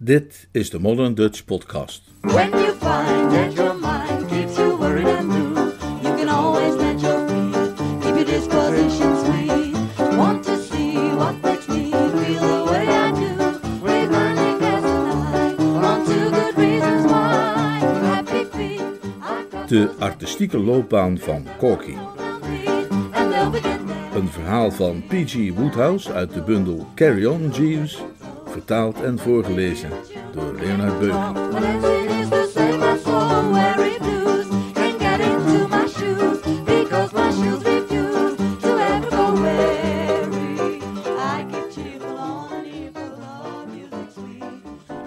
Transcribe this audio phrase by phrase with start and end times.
[0.00, 2.02] Dit is de Modern Dutch Podcast.
[2.20, 7.00] When you find that your mind keeps you worried and blue, you can always let
[7.00, 9.76] your feet keep your disposition sweet.
[10.16, 13.36] Want to see what makes me feel the way I do?
[13.80, 17.78] Burning as a night on two good reasons why.
[18.02, 18.80] Happy feet,
[19.20, 21.96] I've got De artistieke loopbaan van Corky.
[24.14, 25.52] Een verhaal van P.G.
[25.54, 28.02] Woodhouse uit de bundel Carry On Jeeves,
[28.68, 29.90] vertaald en voorgelezen
[30.32, 31.46] door Leonard sweet.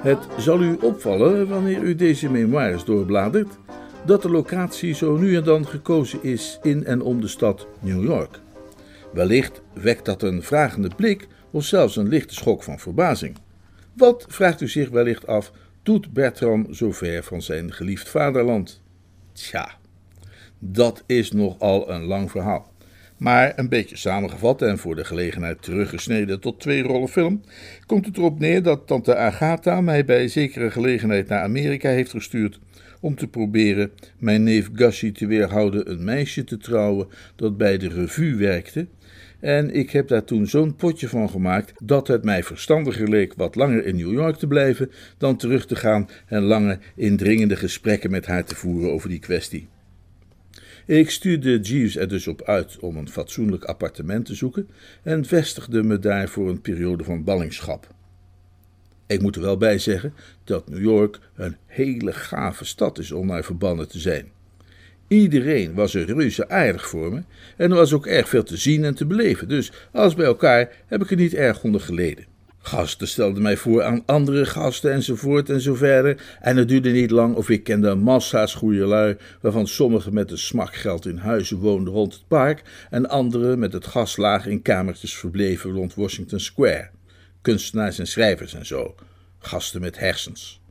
[0.02, 3.58] Het zal u opvallen wanneer u deze memoires doorbladert
[4.05, 8.03] dat de locatie zo nu en dan gekozen is in en om de stad New
[8.03, 8.39] York.
[9.14, 13.36] Wellicht wekt dat een vragende blik of zelfs een lichte schok van verbazing.
[13.94, 15.52] Wat, vraagt u zich wellicht af,
[15.84, 18.81] doet Bertram zo ver van zijn geliefd vaderland?
[19.34, 19.78] Tja,
[20.59, 22.73] dat is nogal een lang verhaal.
[23.17, 27.42] Maar een beetje samengevat en voor de gelegenheid teruggesneden tot twee rollen film,
[27.86, 32.59] komt het erop neer dat tante Agatha mij bij zekere gelegenheid naar Amerika heeft gestuurd
[33.02, 37.89] om te proberen mijn neef Gassi te weerhouden een meisje te trouwen dat bij de
[37.89, 38.88] revue werkte.
[39.42, 43.56] En ik heb daar toen zo'n potje van gemaakt dat het mij verstandiger leek wat
[43.56, 48.25] langer in New York te blijven dan terug te gaan en lange indringende gesprekken met
[48.25, 49.67] haar te voeren over die kwestie.
[50.86, 54.69] Ik stuurde Jeeves er dus op uit om een fatsoenlijk appartement te zoeken
[55.03, 57.88] en vestigde me daar voor een periode van ballingschap.
[59.08, 63.28] Ik moet er wel bij zeggen dat New York een hele gave stad is om
[63.28, 64.31] naar verbannen te zijn.
[65.12, 67.23] Iedereen was er reuze aardig voor me
[67.58, 70.70] en er was ook erg veel te zien en te beleven, dus alles bij elkaar
[70.88, 72.26] heb ik er niet erg onder geleden.
[72.59, 76.38] Gasten stelden mij voor aan andere gasten enzovoort en zo verder.
[76.40, 80.38] En het duurde niet lang of ik kende massa's goede lui, waarvan sommigen met een
[80.38, 85.16] smakgeld in huizen woonden rond het park en anderen met het gas laag in kamertjes
[85.16, 86.90] verbleven rond Washington Square.
[87.41, 88.96] Kunstenaars en schrijvers en zo.
[89.40, 90.62] Gasten met hersens.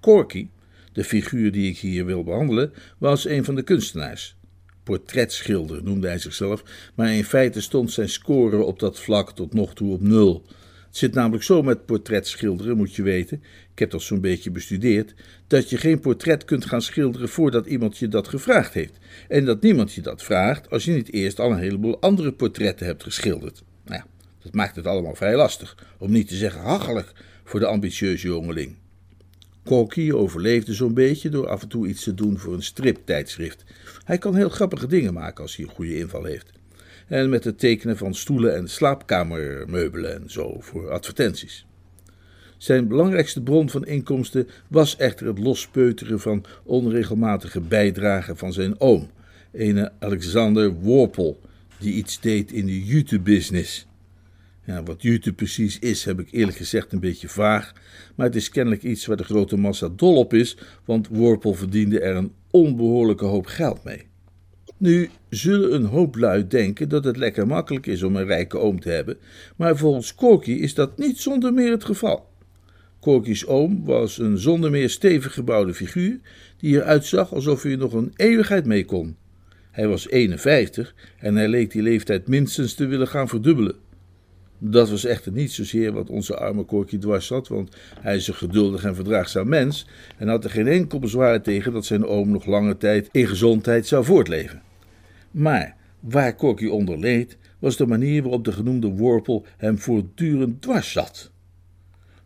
[0.00, 0.48] Corky,
[0.98, 4.36] de figuur die ik hier wil behandelen, was een van de kunstenaars.
[4.82, 6.62] Portretschilder noemde hij zichzelf,
[6.94, 10.44] maar in feite stond zijn score op dat vlak tot nog toe op nul.
[10.86, 13.42] Het zit namelijk zo met portretschilderen, moet je weten,
[13.72, 15.14] ik heb dat zo'n beetje bestudeerd,
[15.46, 18.98] dat je geen portret kunt gaan schilderen voordat iemand je dat gevraagd heeft.
[19.28, 22.86] En dat niemand je dat vraagt als je niet eerst al een heleboel andere portretten
[22.86, 23.62] hebt geschilderd.
[23.84, 24.06] Nou ja,
[24.42, 27.12] dat maakt het allemaal vrij lastig, om niet te zeggen hachelijk
[27.44, 28.76] voor de ambitieuze jongeling.
[29.68, 33.64] Corky overleefde zo'n beetje door af en toe iets te doen voor een striptijdschrift.
[34.04, 36.52] Hij kan heel grappige dingen maken als hij een goede inval heeft.
[37.06, 41.66] En met het tekenen van stoelen en slaapkamermeubelen en zo voor advertenties.
[42.56, 49.10] Zijn belangrijkste bron van inkomsten was echter het lospeuteren van onregelmatige bijdragen van zijn oom,
[49.52, 51.40] ene Alexander Worpel,
[51.78, 53.86] die iets deed in de jute-business.
[54.68, 57.72] Ja, wat jute precies is, heb ik eerlijk gezegd een beetje vaag,
[58.14, 62.00] maar het is kennelijk iets waar de grote massa dol op is, want Worpel verdiende
[62.00, 64.06] er een onbehoorlijke hoop geld mee.
[64.76, 68.80] Nu zullen een hoop lui denken dat het lekker makkelijk is om een rijke oom
[68.80, 69.16] te hebben,
[69.56, 72.28] maar volgens Corky is dat niet zonder meer het geval.
[73.00, 76.18] Corky's oom was een zonder meer stevig gebouwde figuur
[76.58, 79.16] die eruit zag alsof hij nog een eeuwigheid mee kon.
[79.70, 83.86] Hij was 51 en hij leek die leeftijd minstens te willen gaan verdubbelen.
[84.58, 88.34] Dat was echter niet zozeer wat onze arme Corky dwars zat, want hij is een
[88.34, 89.86] geduldig en verdraagzaam mens
[90.16, 93.86] en had er geen enkel bezwaar tegen dat zijn oom nog lange tijd in gezondheid
[93.86, 94.62] zou voortleven.
[95.30, 100.92] Maar waar Corky onder leed, was de manier waarop de genoemde worpel hem voortdurend dwars
[100.92, 101.30] zat.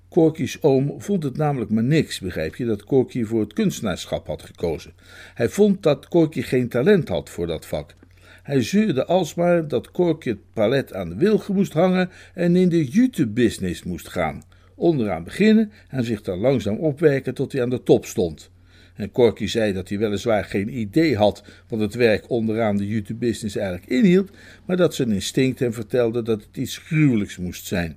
[0.08, 4.42] Corky's oom vond het namelijk maar niks, begrijp je, dat Corky voor het kunstenaarschap had
[4.42, 4.92] gekozen.
[5.34, 7.94] Hij vond dat Corky geen talent had voor dat vak.
[8.42, 12.84] Hij zeurde alsmaar dat Corky het palet aan de wilgen moest hangen en in de
[12.84, 14.42] jute-business moest gaan.
[14.74, 18.50] Onderaan beginnen en zich dan langzaam opwerken tot hij aan de top stond.
[18.94, 23.56] En Corky zei dat hij weliswaar geen idee had wat het werk onderaan de jute-business
[23.56, 24.30] eigenlijk inhield,
[24.64, 27.96] maar dat zijn instinct hem vertelde dat het iets gruwelijks moest zijn.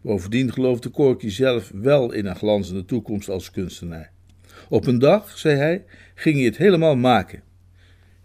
[0.00, 4.10] Bovendien geloofde Corky zelf wel in een glanzende toekomst als kunstenaar.
[4.68, 5.84] Op een dag, zei hij,
[6.14, 7.42] ging hij het helemaal maken.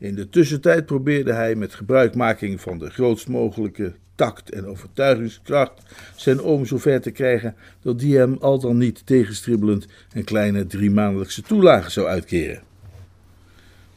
[0.01, 5.81] In de tussentijd probeerde hij met gebruikmaking van de grootst mogelijke tact en overtuigingskracht
[6.15, 11.41] zijn oom zover te krijgen dat die hem al dan niet tegenstribbelend een kleine driemaandelijkse
[11.41, 12.61] toelage zou uitkeren.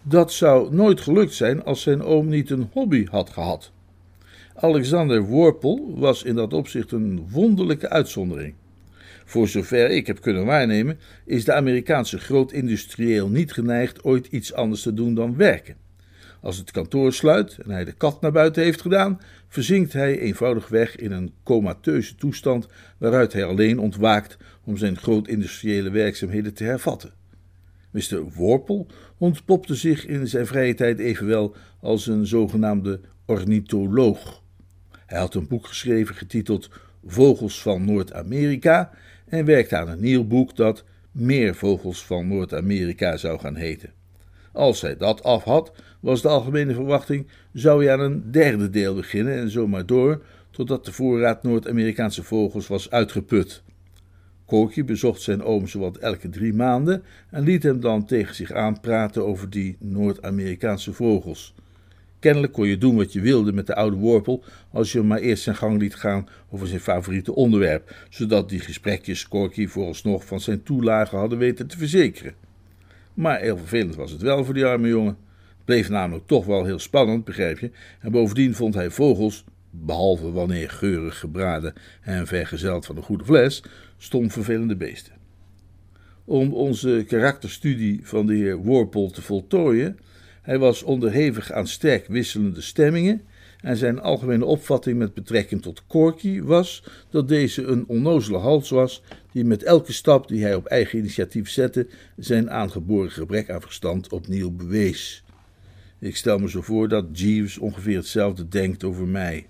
[0.02, 3.72] Dat zou nooit gelukt zijn als zijn oom niet een hobby had gehad.
[4.54, 8.54] Alexander Worpel was in dat opzicht een wonderlijke uitzondering.
[9.24, 14.82] Voor zover ik heb kunnen waarnemen, is de Amerikaanse grootindustrieel niet geneigd ooit iets anders
[14.82, 15.83] te doen dan werken.
[16.44, 20.96] Als het kantoor sluit en hij de kat naar buiten heeft gedaan, verzinkt hij eenvoudigweg
[20.96, 22.69] in een comateuze toestand
[22.99, 27.12] waaruit hij alleen ontwaakt om zijn grootindustriële werkzaamheden te hervatten.
[27.91, 28.23] Mr.
[28.35, 28.87] Worpel
[29.19, 34.43] ontpopte zich in zijn vrije tijd evenwel als een zogenaamde ornitholoog.
[35.06, 36.70] Hij had een boek geschreven getiteld
[37.06, 38.90] Vogels van Noord-Amerika
[39.29, 43.93] en werkte aan een nieuw boek dat Meer Vogels van Noord-Amerika zou gaan heten.
[44.54, 48.94] Als hij dat af had, was de algemene verwachting, zou hij aan een derde deel
[48.94, 53.62] beginnen en zomaar door, totdat de voorraad Noord-Amerikaanse vogels was uitgeput.
[54.46, 59.26] Corky bezocht zijn oom zowat elke drie maanden en liet hem dan tegen zich aanpraten
[59.26, 61.54] over die Noord-Amerikaanse vogels.
[62.18, 65.18] Kennelijk kon je doen wat je wilde met de oude worpel als je hem maar
[65.18, 70.40] eerst zijn gang liet gaan over zijn favoriete onderwerp, zodat die gesprekjes Corky vooralsnog van
[70.40, 72.44] zijn toelagen hadden weten te verzekeren.
[73.14, 75.16] Maar heel vervelend was het wel voor die arme jongen.
[75.49, 77.70] Het bleef namelijk toch wel heel spannend, begrijp je,
[78.00, 83.64] en bovendien vond hij vogels, behalve wanneer geurig gebraden en vergezeld van een goede fles,
[83.96, 85.12] stom vervelende beesten.
[86.25, 89.99] Om onze karakterstudie van de heer Worpel te voltooien,
[90.43, 93.22] hij was onderhevig aan sterk wisselende stemmingen
[93.64, 99.02] en zijn algemene opvatting met betrekking tot Corky was dat deze een onnozele hals was
[99.32, 104.12] die met elke stap die hij op eigen initiatief zette zijn aangeboren gebrek aan verstand
[104.12, 105.25] opnieuw bewees.
[105.99, 109.46] Ik stel me zo voor dat Jeeves ongeveer hetzelfde denkt over mij.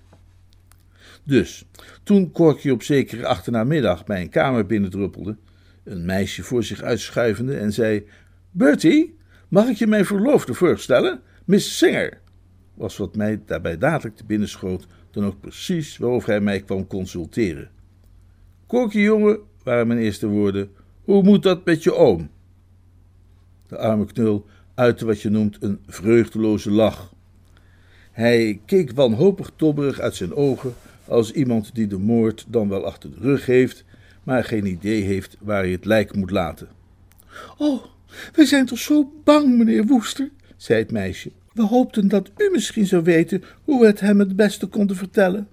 [1.23, 1.65] Dus,
[2.03, 5.37] toen Corky op zekere achternamiddag bij een kamer binnendruppelde,
[5.83, 8.07] een meisje voor zich uitschuivende en zei:
[8.51, 9.17] Bertie,
[9.47, 11.21] mag ik je mijn verloofde voorstellen?
[11.45, 12.23] Miss Singer.
[12.75, 16.87] Was wat mij daarbij dadelijk te binnen schoot, dan ook precies waarover hij mij kwam
[16.87, 17.69] consulteren.
[18.67, 20.69] Corky, jongen, waren mijn eerste woorden.
[21.03, 22.29] Hoe moet dat met je oom?
[23.67, 24.45] De arme knul
[24.75, 27.13] uitte wat je noemt een vreugdeloze lach.
[28.11, 30.73] Hij keek wanhopig tobberig uit zijn ogen,
[31.05, 33.83] als iemand die de moord dan wel achter de rug heeft,
[34.23, 36.67] maar geen idee heeft waar hij het lijk moet laten.
[37.57, 37.83] Oh,
[38.33, 41.31] wij zijn toch zo bang, meneer Woester, zei het meisje.
[41.55, 45.47] We hoopten dat u misschien zou weten hoe we het hem het beste konden vertellen.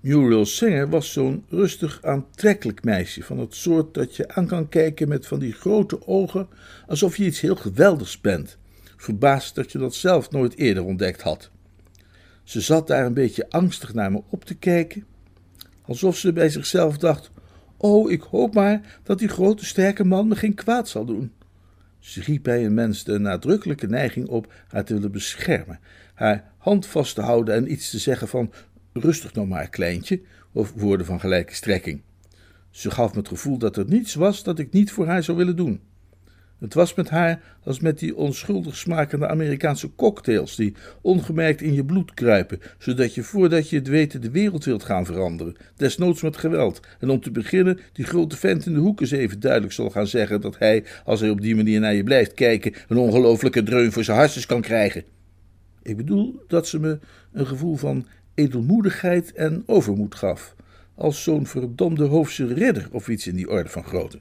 [0.00, 5.08] Muriel Singer was zo'n rustig aantrekkelijk meisje, van het soort dat je aan kan kijken
[5.08, 6.48] met van die grote ogen,
[6.86, 8.58] alsof je iets heel geweldigs bent,
[8.96, 11.50] verbaasd dat je dat zelf nooit eerder ontdekt had.
[12.44, 15.04] Ze zat daar een beetje angstig naar me op te kijken,
[15.82, 17.30] alsof ze bij zichzelf dacht:
[17.76, 21.32] Oh, ik hoop maar dat die grote sterke man me geen kwaad zal doen.
[22.02, 25.80] Ze riep bij een mens de nadrukkelijke neiging op haar te willen beschermen,
[26.14, 28.52] haar hand vast te houden en iets te zeggen van
[28.92, 30.20] rustig nou maar, kleintje,
[30.52, 32.02] of woorden van gelijke strekking.
[32.70, 35.36] Ze gaf me het gevoel dat er niets was dat ik niet voor haar zou
[35.36, 35.80] willen doen.
[36.62, 41.84] Het was met haar als met die onschuldig smakende Amerikaanse cocktails die ongemerkt in je
[41.84, 46.36] bloed kruipen, zodat je voordat je het weet de wereld wilt gaan veranderen, desnoods met
[46.36, 46.80] geweld.
[47.00, 50.06] En om te beginnen, die grote vent in de hoek eens even duidelijk zal gaan
[50.06, 53.92] zeggen dat hij, als hij op die manier naar je blijft kijken, een ongelofelijke dreun
[53.92, 55.04] voor zijn hartjes kan krijgen.
[55.82, 56.98] Ik bedoel dat ze me
[57.32, 60.54] een gevoel van edelmoedigheid en overmoed gaf,
[60.94, 64.18] als zo'n verdomde hoofdse ridder of iets in die orde van grootte.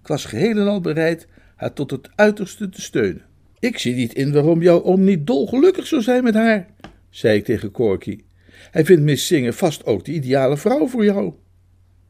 [0.00, 3.22] Ik was geheel en al bereid haar tot het uiterste te steunen.
[3.58, 6.66] Ik zie niet in waarom jouw oom niet dolgelukkig zou zijn met haar,
[7.10, 8.20] zei ik tegen Corky.
[8.70, 11.32] Hij vindt Miss Singer vast ook de ideale vrouw voor jou.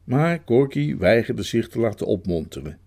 [0.03, 2.77] Maar Corky weigerde zich te laten opmonteren.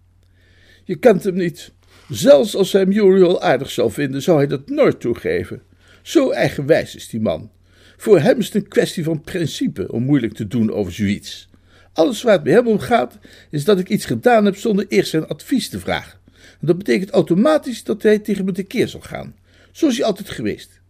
[0.85, 1.73] Je kent hem niet.
[2.09, 5.63] Zelfs als hij Muriel aardig zou vinden, zou hij dat nooit toegeven.
[6.03, 7.51] Zo eigenwijs is die man.
[7.97, 11.49] Voor hem is het een kwestie van principe om moeilijk te doen over zoiets.
[11.93, 13.19] Alles waar het bij hem om gaat,
[13.51, 16.18] is dat ik iets gedaan heb zonder eerst zijn advies te vragen.
[16.61, 19.35] En dat betekent automatisch dat hij tegen me tekeer zal gaan.
[19.73, 20.81] Zo is hij altijd geweest.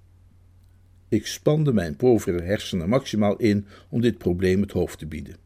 [1.08, 5.37] Ik spande mijn povere hersenen maximaal in om dit probleem het hoofd te bieden.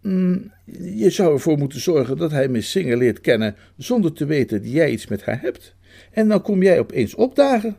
[0.00, 0.52] Mm,
[0.94, 4.72] je zou ervoor moeten zorgen dat hij Miss Singer leert kennen zonder te weten dat
[4.72, 5.74] jij iets met haar hebt.
[6.10, 7.76] En dan kom jij opeens opdagen.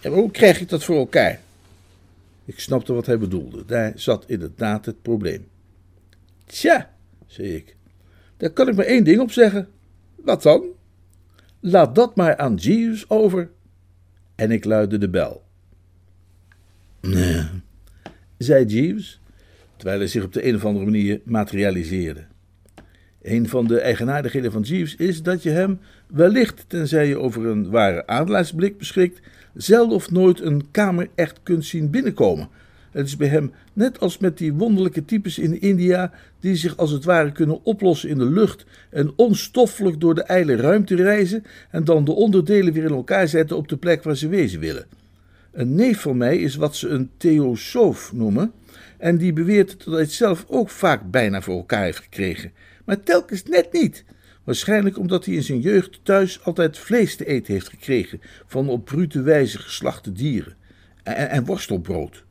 [0.00, 1.40] En hoe krijg ik dat voor elkaar?
[2.44, 3.64] Ik snapte wat hij bedoelde.
[3.64, 5.46] Daar zat inderdaad het probleem.
[6.46, 6.94] Tja,
[7.26, 7.76] zei ik,
[8.36, 9.68] daar kan ik maar één ding op zeggen.
[10.24, 10.64] Wat dan?
[11.60, 13.50] Laat dat maar aan Jeeves over.
[14.34, 15.42] En ik luidde de bel.
[17.00, 17.44] Nee,
[18.38, 19.20] zei Jeeves,
[19.76, 22.24] terwijl hij zich op de een of andere manier materialiseerde.
[23.22, 27.70] Een van de eigenaardigheden van Jeeves is dat je hem, wellicht tenzij je over een
[27.70, 29.20] ware adelaarsblik beschikt,
[29.54, 32.48] zelden of nooit een kamer echt kunt zien binnenkomen.
[32.94, 36.90] Het is bij hem net als met die wonderlijke types in India, die zich als
[36.90, 41.84] het ware kunnen oplossen in de lucht en onstoffelijk door de ijle ruimte reizen en
[41.84, 44.86] dan de onderdelen weer in elkaar zetten op de plek waar ze wezen willen.
[45.52, 48.52] Een neef van mij is wat ze een theosoof noemen,
[48.98, 52.52] en die beweert dat hij het zelf ook vaak bijna voor elkaar heeft gekregen,
[52.84, 54.04] maar telkens net niet.
[54.44, 58.84] Waarschijnlijk omdat hij in zijn jeugd thuis altijd vlees te eten heeft gekregen van op
[58.84, 60.56] brute wijze geslachte dieren
[61.02, 62.23] en, en worstelbrood.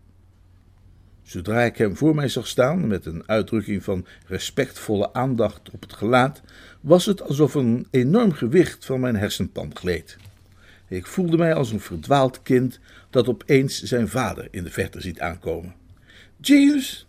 [1.24, 5.94] Zodra ik hem voor mij zag staan, met een uitdrukking van respectvolle aandacht op het
[5.94, 6.42] gelaat,
[6.82, 10.18] was het alsof een enorm gewicht van mijn hersenpan gleed.
[10.88, 15.20] Ik voelde mij als een verdwaald kind dat opeens zijn vader in de verte ziet
[15.20, 15.76] aankomen.
[16.42, 17.08] Jeeves,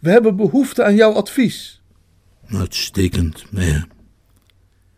[0.00, 1.82] we hebben behoefte aan jouw advies.
[2.46, 3.86] Uitstekend, meneer.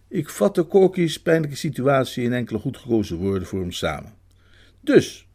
[0.09, 4.13] Ik vatte Corky's pijnlijke situatie in enkele goed gekozen woorden voor hem samen.
[4.81, 5.27] Dus,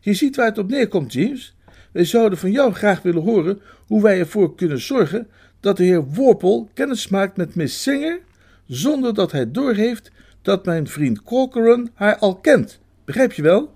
[0.00, 1.54] je ziet waar het op neerkomt, James.
[1.92, 5.28] Wij zouden van jou graag willen horen hoe wij ervoor kunnen zorgen
[5.60, 8.20] dat de heer Worpel kennis maakt met Miss Singer,
[8.66, 10.10] zonder dat hij doorheeft
[10.42, 12.80] dat mijn vriend Corcoran haar al kent.
[13.04, 13.74] Begrijp je wel?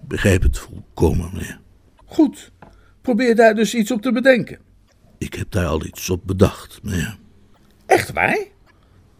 [0.00, 1.60] Begrijp het volkomen, meneer.
[2.04, 2.50] Goed.
[3.00, 4.58] Probeer daar dus iets op te bedenken.
[5.18, 7.18] Ik heb daar al iets op bedacht, meneer.
[7.86, 8.46] Echt waar?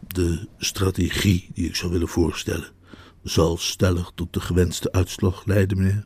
[0.07, 2.67] De strategie die ik zou willen voorstellen
[3.23, 6.05] zal stellig tot de gewenste uitslag leiden, meneer.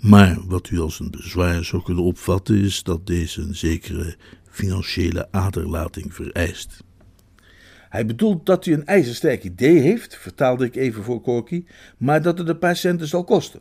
[0.00, 4.16] Maar wat u als een bezwaar zou kunnen opvatten is dat deze een zekere
[4.50, 6.84] financiële aderlating vereist.
[7.88, 11.64] Hij bedoelt dat hij een ijzersterk idee heeft, vertaalde ik even voor Corky,
[11.96, 13.60] maar dat het een paar centen zal kosten.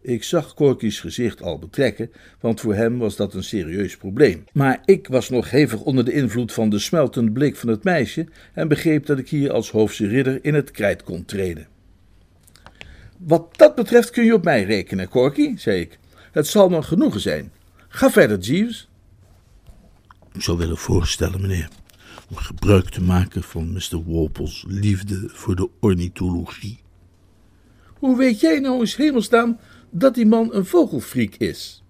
[0.00, 2.10] Ik zag Corky's gezicht al betrekken,
[2.40, 4.44] want voor hem was dat een serieus probleem.
[4.52, 8.26] Maar ik was nog hevig onder de invloed van de smeltende blik van het meisje
[8.54, 11.66] en begreep dat ik hier als hoofdse ridder in het krijt kon treden.
[13.18, 15.98] Wat dat betreft kun je op mij rekenen, Corky, zei ik.
[16.32, 17.52] Het zal me genoegen zijn.
[17.88, 18.88] Ga verder, Jeeves.
[20.32, 21.68] Ik zou willen voorstellen, meneer,
[22.30, 24.04] om gebruik te maken van Mr.
[24.04, 26.78] Walpole's liefde voor de ornithologie.
[27.98, 29.58] Hoe weet jij nou eens hemelsnaam
[29.90, 31.82] dat die man een vogelfriek is?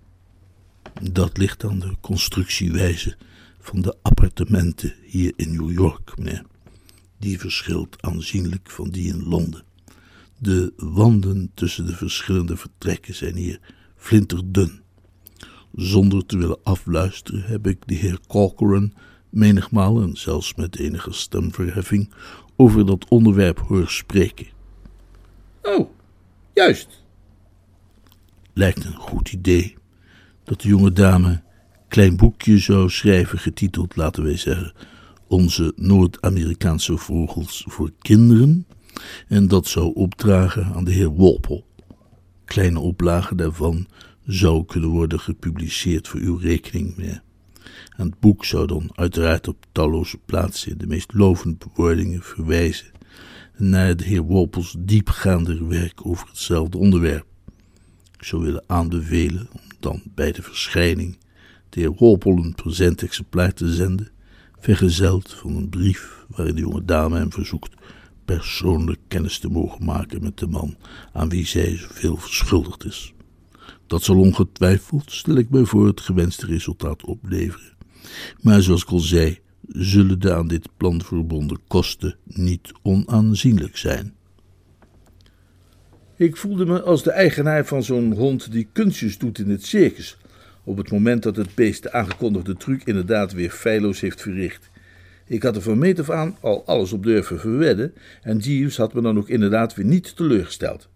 [1.03, 3.17] Dat ligt aan de constructiewijze
[3.59, 6.45] van de appartementen hier in New York, meneer.
[7.19, 9.66] Die verschilt aanzienlijk van die in Londen.
[10.39, 13.61] De wanden tussen de verschillende vertrekken zijn hier
[13.97, 14.81] flinterdun.
[15.75, 18.93] Zonder te willen afluisteren heb ik de heer Corcoran
[19.31, 22.11] menigmaal en zelfs met enige stemverheffing
[22.57, 24.47] over dat onderwerp horen spreken.
[25.63, 25.91] Oh,
[26.55, 27.05] juist.
[28.53, 29.77] Lijkt een goed idee
[30.45, 31.43] dat de jonge dame een
[31.89, 34.73] klein boekje zou schrijven getiteld, laten wij zeggen,
[35.29, 38.66] Onze Noord-Amerikaanse vogels voor kinderen
[39.29, 41.65] en dat zou opdragen aan de heer Walpole.
[42.45, 43.87] Kleine oplagen daarvan
[44.27, 47.23] zou kunnen worden gepubliceerd voor uw rekening, meneer.
[47.97, 52.87] En het boek zou dan uiteraard op talloze plaatsen in de meest lovende bewoordingen verwijzen
[53.57, 57.27] naar de heer Walpole's diepgaander werk over hetzelfde onderwerp.
[58.19, 61.19] Ik zou willen aanbevelen om dan bij de verschijning
[61.69, 64.11] de heer Walpole een present exemplaar te zenden,
[64.59, 67.75] vergezeld van een brief waarin de jonge dame hem verzoekt
[68.27, 70.77] persoonlijk kennis te mogen maken met de man
[71.13, 73.15] aan wie zij zoveel verschuldigd is.
[73.87, 77.77] Dat zal ongetwijfeld, stel ik mij voor, het gewenste resultaat opleveren.
[78.41, 84.15] Maar zoals ik al zei, zullen de aan dit plan verbonden kosten niet onaanzienlijk zijn.
[86.17, 90.17] Ik voelde me als de eigenaar van zo'n hond die kunstjes doet in het circus,
[90.65, 94.71] op het moment dat het beest de aangekondigde truc inderdaad weer feilloos heeft verricht.
[95.27, 98.95] Ik had er van meet af aan al alles op durven verwedden en Jeeves had
[98.95, 100.89] me dan ook inderdaad weer niet teleurgesteld.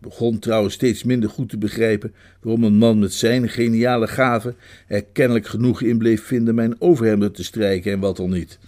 [0.00, 4.56] Ik begon trouwens steeds minder goed te begrijpen waarom een man met zijn geniale gaven
[4.86, 8.58] er kennelijk genoeg in bleef vinden mijn overhemden te strijken en wat al niet.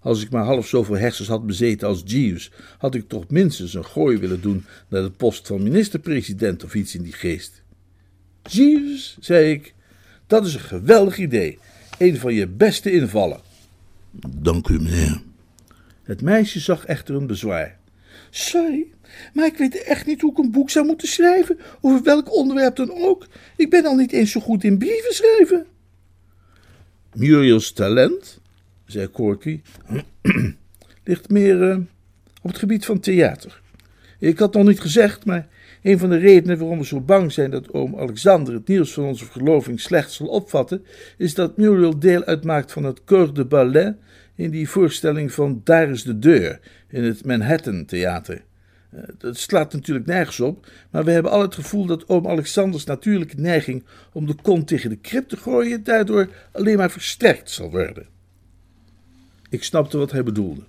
[0.00, 3.84] Als ik maar half zoveel hersens had bezeten als Jeeves, had ik toch minstens een
[3.84, 7.62] gooi willen doen naar de post van minister-president of iets in die geest.
[8.42, 9.74] Jeeves, zei ik,
[10.26, 11.58] dat is een geweldig idee.
[11.98, 13.47] Een van je beste invallen.
[14.36, 15.22] Dank u, meneer.
[16.02, 17.78] Het meisje zag echter een bezwaar.
[18.30, 18.86] Sorry,
[19.32, 22.76] maar ik weet echt niet hoe ik een boek zou moeten schrijven, over welk onderwerp
[22.76, 23.26] dan ook.
[23.56, 25.66] Ik ben al niet eens zo goed in brieven schrijven.
[27.14, 28.40] Muriel's talent,
[28.86, 29.60] zei Corky,
[31.04, 31.76] ligt meer eh,
[32.42, 33.60] op het gebied van theater.
[34.18, 35.48] Ik had nog niet gezegd, maar
[35.82, 39.04] een van de redenen waarom we zo bang zijn dat oom Alexander het nieuws van
[39.04, 40.84] onze verloving slecht zal opvatten,
[41.16, 43.96] is dat Muriel deel uitmaakt van het Corps de Ballet
[44.34, 48.44] in die voorstelling van Daar is de deur in het Manhattan Theater.
[48.90, 52.84] Eh, Het slaat natuurlijk nergens op, maar we hebben al het gevoel dat oom Alexanders
[52.84, 57.70] natuurlijke neiging om de kont tegen de krip te gooien daardoor alleen maar versterkt zal
[57.70, 58.06] worden.
[59.50, 60.62] Ik snapte wat hij bedoelde.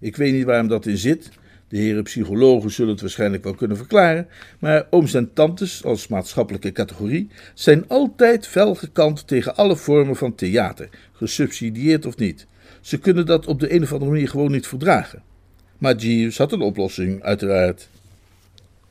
[0.00, 1.30] Ik weet niet waar hem dat in zit.
[1.68, 6.72] De heren psychologen zullen het waarschijnlijk wel kunnen verklaren, maar ooms en tantes als maatschappelijke
[6.72, 12.46] categorie zijn altijd fel gekant tegen alle vormen van theater, gesubsidieerd of niet.
[12.80, 15.22] Ze kunnen dat op de een of andere manier gewoon niet verdragen.
[15.78, 17.88] Maar Jeeves had een oplossing, uiteraard.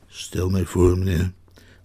[0.06, 1.32] Stel mij voor, meneer,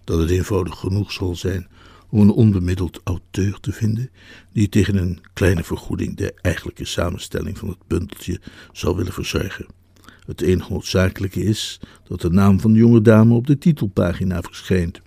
[0.04, 1.66] dat het eenvoudig genoeg zal zijn
[2.08, 4.10] om een onbemiddeld auteur te vinden
[4.52, 8.40] die tegen een kleine vergoeding de eigenlijke samenstelling van het bundeltje
[8.72, 9.66] zal willen verzorgen.
[10.26, 15.00] Het enige noodzakelijke is dat de naam van de jonge dame op de titelpagina verschijnt.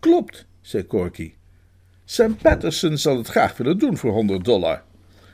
[0.00, 1.32] Klopt, zei Corky.
[2.04, 4.82] Sam Patterson zal het graag willen doen voor 100 dollar.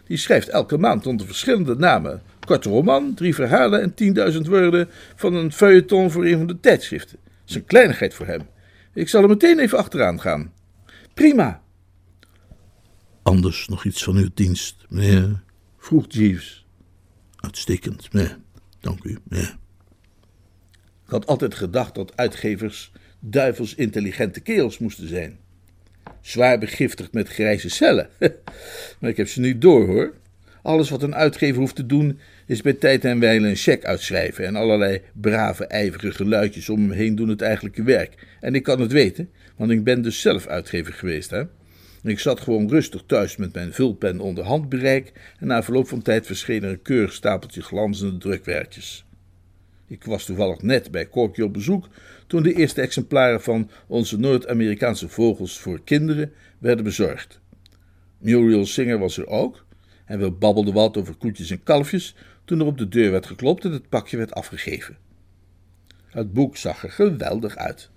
[0.05, 2.23] Die schrijft elke maand onder verschillende namen.
[2.47, 7.19] Korte roman, drie verhalen en 10.000 woorden van een feuilleton voor een van de tijdschriften.
[7.25, 8.41] Dat is een kleinigheid voor hem.
[8.95, 10.53] Ik zal er meteen even achteraan gaan.
[11.15, 11.63] Prima,
[13.23, 15.43] Anders nog iets van uw dienst, meneer?
[15.79, 16.66] vroeg Jeeves.
[17.47, 18.39] Uitstekend, meneer.
[18.81, 19.19] Dank u.
[21.05, 25.39] Ik had altijd gedacht dat uitgevers duivels intelligente kerels moesten zijn.
[26.21, 28.09] Zwaar begiftigd met grijze cellen.
[29.01, 30.15] maar ik heb ze nu door hoor.
[30.63, 34.47] Alles wat een uitgever hoeft te doen is bij tijd en wijle een cheque uitschrijven
[34.47, 38.27] en allerlei brave, ijverige luidjes om hem heen doen het eigenlijke werk.
[38.41, 41.43] En ik kan het weten, want ik ben dus zelf uitgever geweest hè.
[42.07, 46.27] Ik zat gewoon rustig thuis met mijn vulpen onder handbereik en na verloop van tijd
[46.27, 49.05] verscheen er een keurig stapeltje glanzende drukwerkjes.
[49.87, 51.89] Ik was toevallig net bij Corky op bezoek
[52.27, 57.41] toen de eerste exemplaren van onze Noord-Amerikaanse vogels voor kinderen werden bezorgd.
[58.19, 59.65] Muriel Singer was er ook
[60.05, 63.65] en we babbelden wat over koetjes en kalfjes toen er op de deur werd geklopt
[63.65, 64.97] en het pakje werd afgegeven.
[66.07, 67.91] Het boek zag er geweldig uit.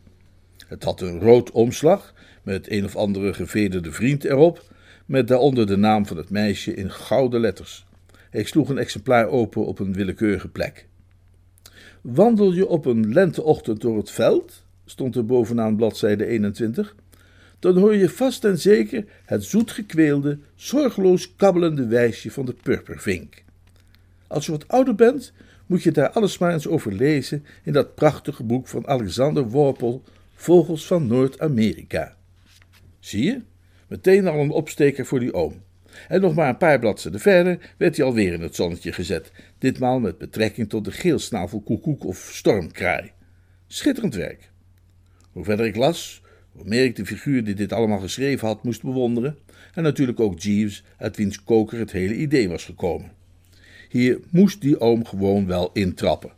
[0.69, 4.63] Het had een rood omslag met een of andere gevederde vriend erop,
[5.05, 7.85] met daaronder de naam van het meisje in gouden letters.
[8.31, 10.87] Ik sloeg een exemplaar open op een willekeurige plek.
[12.01, 16.95] Wandel je op een lenteochtend door het veld, stond er bovenaan bladzijde 21,
[17.59, 23.43] dan hoor je vast en zeker het zoetgekweelde, zorgeloos kabbelende wijsje van de purpervink.
[24.27, 25.33] Als je wat ouder bent,
[25.65, 30.03] moet je daar alles maar eens over lezen in dat prachtige boek van Alexander Worpel,
[30.41, 32.15] Vogels van Noord-Amerika.
[32.99, 33.41] Zie je?
[33.87, 35.61] Meteen al een opsteker voor die oom.
[36.07, 39.99] En nog maar een paar bladzijden verder werd hij alweer in het zonnetje gezet, ditmaal
[39.99, 43.11] met betrekking tot de geelsnavelkoekoek of stormkraai.
[43.67, 44.51] Schitterend werk.
[45.31, 46.21] Hoe verder ik las,
[46.51, 49.37] hoe meer ik de figuur die dit allemaal geschreven had moest bewonderen,
[49.73, 53.11] en natuurlijk ook Jeeves, uit wiens koker het hele idee was gekomen.
[53.89, 56.37] Hier moest die oom gewoon wel intrappen.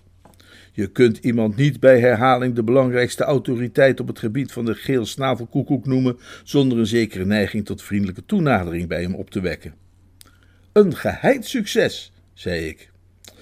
[0.72, 5.06] Je kunt iemand niet bij herhaling de belangrijkste autoriteit op het gebied van de geel
[5.06, 9.74] snavelkoekoek noemen zonder een zekere neiging tot vriendelijke toenadering bij hem op te wekken.
[10.74, 12.92] Een geheid succes, zei ik.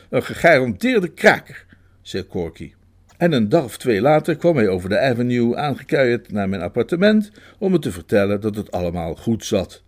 [0.10, 1.66] Een gegarandeerde kraker,
[2.02, 2.74] zei Corky.
[3.18, 7.32] En een dag of twee later kwam hij over de avenue aangekuierd naar mijn appartement
[7.58, 9.84] om me te vertellen dat het allemaal goed zat.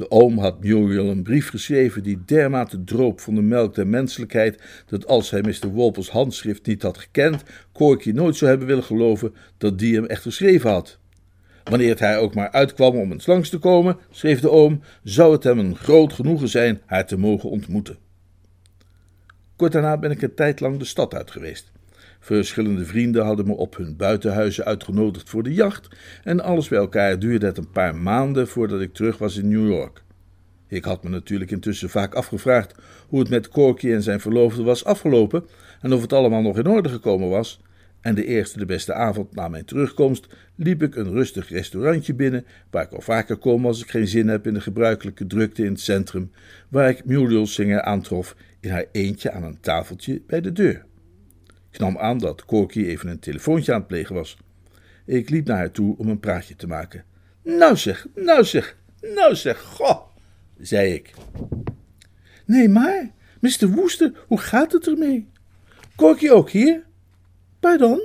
[0.00, 4.62] De oom had Muriel een brief geschreven die dermate droop van de melk der menselijkheid
[4.86, 5.68] dat als hij Mr.
[5.68, 10.22] Wolpels handschrift niet had gekend, Corky nooit zou hebben willen geloven dat die hem echt
[10.22, 10.98] geschreven had.
[11.64, 15.32] Wanneer het hij ook maar uitkwam om eens langs te komen, schreef de oom, zou
[15.32, 17.98] het hem een groot genoegen zijn haar te mogen ontmoeten.
[19.56, 21.72] Kort daarna ben ik een tijd lang de stad uit geweest.
[22.20, 25.88] Verschillende vrienden hadden me op hun buitenhuizen uitgenodigd voor de jacht
[26.24, 29.68] en alles bij elkaar duurde het een paar maanden voordat ik terug was in New
[29.68, 30.02] York.
[30.68, 32.74] Ik had me natuurlijk intussen vaak afgevraagd
[33.08, 35.44] hoe het met Corky en zijn verloofde was afgelopen
[35.80, 37.60] en of het allemaal nog in orde gekomen was.
[38.00, 42.44] En de eerste de beste avond na mijn terugkomst liep ik een rustig restaurantje binnen,
[42.70, 45.72] waar ik al vaker kom als ik geen zin heb in de gebruikelijke drukte in
[45.72, 46.30] het centrum,
[46.68, 50.88] waar ik Muriel Singer aantrof in haar eentje aan een tafeltje bij de deur.
[51.70, 54.36] Ik nam aan dat Corky even een telefoontje aan het plegen was.
[55.04, 57.04] Ik liep naar haar toe om een praatje te maken.
[57.42, 60.00] Nou zeg, nou zeg, nou zeg, goh,
[60.58, 61.14] zei ik.
[62.44, 63.68] Nee, maar, Mr.
[63.68, 65.28] Woester, hoe gaat het ermee?
[65.96, 66.86] Corky ook hier?
[67.60, 68.00] Pardon?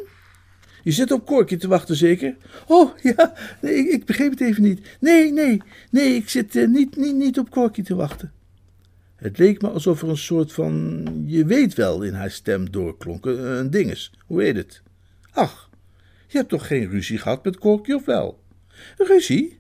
[0.84, 2.36] Je zit op Corky te wachten, zeker?
[2.67, 4.97] Oh, ja, nee, ik, ik begreep het even niet.
[4.99, 8.32] Nee, nee, nee, ik zit eh, niet, niet, niet op Corky te wachten.
[9.25, 13.25] Het leek me alsof er een soort van je weet wel in haar stem doorklonk.
[13.25, 14.81] Een, dinges, hoe heet het?
[15.31, 15.69] Ach,
[16.27, 18.39] je hebt toch geen ruzie gehad met Corky, of wel?
[18.97, 19.59] Ruzie?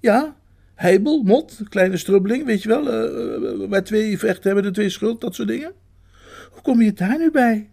[0.00, 0.36] Ja,
[0.74, 5.20] heibel, mot, kleine strubbeling, weet je wel, eh, waar twee vechten hebben de twee schuld,
[5.20, 5.72] dat soort dingen.
[6.50, 7.70] Hoe kom je daar nu bij?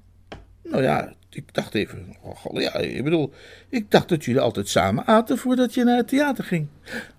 [0.64, 2.16] Nou ja, ik dacht even.
[2.22, 3.34] Oh, ja, ik bedoel,
[3.70, 6.68] ik dacht dat jullie altijd samen aten voordat je naar het theater ging.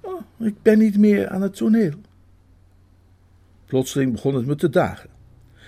[0.01, 1.93] Oh, ik ben niet meer aan het toneel.
[3.69, 5.11] Plotseling begon het me te dagen.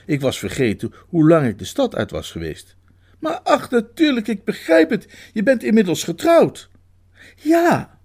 [0.06, 2.76] Ik was vergeten hoe lang ik de stad uit was geweest.
[3.18, 5.08] Maar ach, natuurlijk, ik begrijp het.
[5.32, 6.70] Je bent inmiddels getrouwd.
[7.36, 7.98] Ja.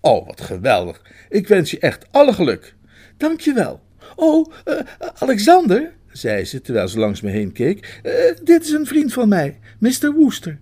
[0.00, 1.02] Oh, wat geweldig.
[1.28, 2.74] Ik wens je echt alle geluk.
[3.16, 3.80] Dank je wel.
[4.16, 4.78] Oh, eh,
[5.14, 8.12] Alexander, zei ze terwijl ze langs me heen keek, eh,
[8.44, 10.12] dit is een vriend van mij, Mr.
[10.12, 10.58] Wooster.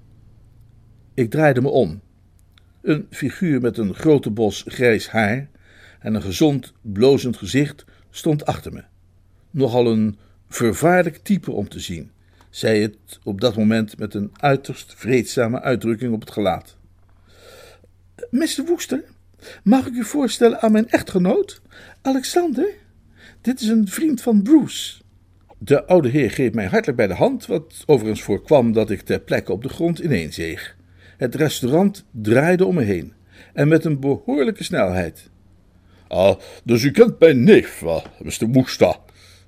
[1.15, 2.01] Ik draaide me om.
[2.83, 5.49] Een figuur met een grote bos grijs haar
[6.01, 8.85] en een gezond, blozend gezicht stond achter me.
[9.51, 10.19] Nogal een
[10.49, 12.11] vervaarlijk type om te zien,
[12.51, 16.77] zei het op dat moment met een uiterst vreedzame uitdrukking op het gelaat.
[18.31, 18.65] Mr.
[18.67, 19.05] Woester,
[19.63, 21.61] mag ik u voorstellen aan mijn echtgenoot,
[22.03, 22.69] Alexander?
[23.41, 25.01] Dit is een vriend van Bruce.
[25.59, 29.21] De oude heer greep mij hartelijk bij de hand, wat overigens voorkwam dat ik ter
[29.21, 30.77] plekke op de grond ineenzeeg.
[31.17, 33.13] Het restaurant draaide om me heen,
[33.53, 35.31] en met een behoorlijke snelheid.
[36.09, 37.83] Ah, dus u kent mijn neef,
[38.19, 38.49] Mr.
[38.49, 39.01] Moesta,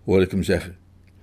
[0.04, 0.76] hoorde ik hem zeggen.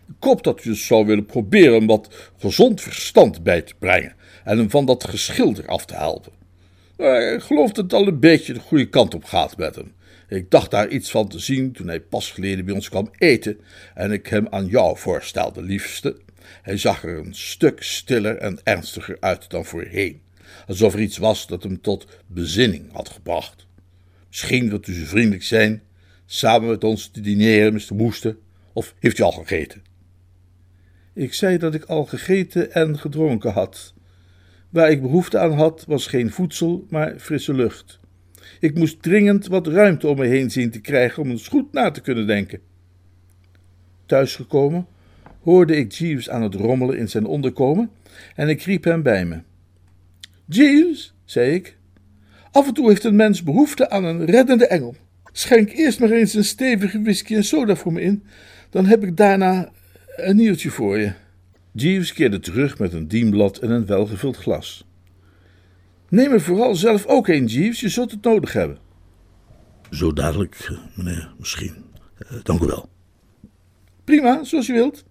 [0.07, 4.69] Ik hoop dat u zou willen proberen wat gezond verstand bij te brengen en hem
[4.69, 6.31] van dat geschilder af te helpen.
[6.97, 9.93] Uh, ik geloof dat het al een beetje de goede kant op gaat met hem.
[10.27, 13.59] Ik dacht daar iets van te zien toen hij pas geleden bij ons kwam eten
[13.93, 16.17] en ik hem aan jou voorstelde, liefste.
[16.61, 20.21] Hij zag er een stuk stiller en ernstiger uit dan voorheen,
[20.67, 23.66] alsof er iets was dat hem tot bezinning had gebracht.
[24.27, 25.81] Misschien wilt u zo vriendelijk zijn,
[26.25, 27.95] samen met ons te dineren, Mr.
[27.95, 28.37] Moester,
[28.73, 29.81] of heeft u al gegeten?
[31.13, 33.93] Ik zei dat ik al gegeten en gedronken had.
[34.69, 37.99] Waar ik behoefte aan had, was geen voedsel, maar frisse lucht.
[38.59, 41.91] Ik moest dringend wat ruimte om me heen zien te krijgen om eens goed na
[41.91, 42.59] te kunnen denken.
[44.05, 44.87] Thuisgekomen
[45.41, 47.91] hoorde ik Jeeves aan het rommelen in zijn onderkomen
[48.35, 49.41] en ik riep hem bij me.
[50.45, 51.76] Jeeves, zei ik,
[52.57, 54.95] af en toe heeft een mens behoefte aan een reddende engel.
[55.31, 58.23] Schenk eerst maar eens een stevige whisky en soda voor me in,
[58.69, 59.69] dan heb ik daarna
[60.15, 61.11] een nieuwtje voor je.
[61.71, 64.85] Jeeves keerde terug met een dienblad en een welgevuld glas.
[66.09, 68.77] Neem er vooral zelf ook een, Jeeves, je zult het nodig hebben.
[69.91, 71.75] Zo dadelijk, meneer, misschien.
[72.31, 72.89] Uh, dank u wel.
[74.03, 75.03] Prima, zoals u wilt.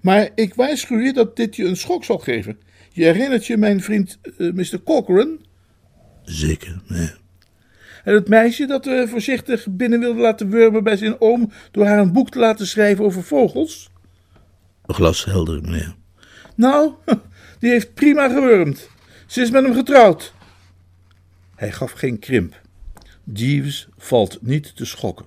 [0.00, 2.58] Maar ik waarschuw je dat dit je een schok zal geven.
[2.92, 4.82] Je herinnert je mijn vriend uh, Mr.
[4.84, 5.50] Corcoran?
[6.24, 7.20] Zeker, meneer.
[8.04, 11.98] En het meisje dat we voorzichtig binnen wilde laten wurmen bij zijn oom door haar
[11.98, 13.90] een boek te laten schrijven over vogels?
[14.86, 15.94] Glashelder, meneer.
[16.54, 16.92] Nou,
[17.60, 18.88] die heeft prima gewurmd.
[19.26, 20.32] Ze is met hem getrouwd.
[21.56, 22.60] Hij gaf geen krimp.
[23.24, 25.26] Jeeves valt niet te schokken.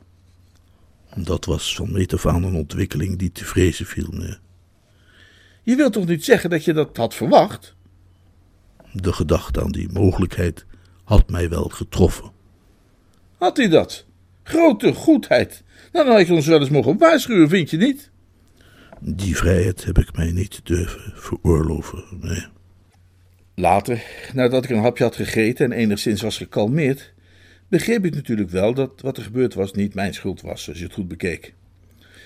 [1.15, 4.39] Dat was van meet af aan een ontwikkeling die te vrezen viel, meneer.
[5.63, 7.75] Je wilt toch niet zeggen dat je dat had verwacht?
[8.93, 10.65] De gedachte aan die mogelijkheid
[11.05, 12.31] had mij wel getroffen.
[13.37, 14.05] Had hij dat?
[14.43, 15.63] Grote goedheid.
[15.91, 18.09] Nou, dan had je ons wel eens mogen waarschuwen, vind je niet?
[18.99, 22.49] Die vrijheid heb ik mij niet durven veroorloven, meneer.
[23.55, 27.13] Later, nadat ik een hapje had gegeten en enigszins was gekalmeerd,
[27.67, 30.83] begreep ik natuurlijk wel dat wat er gebeurd was niet mijn schuld was, als je
[30.83, 31.53] het goed bekeek.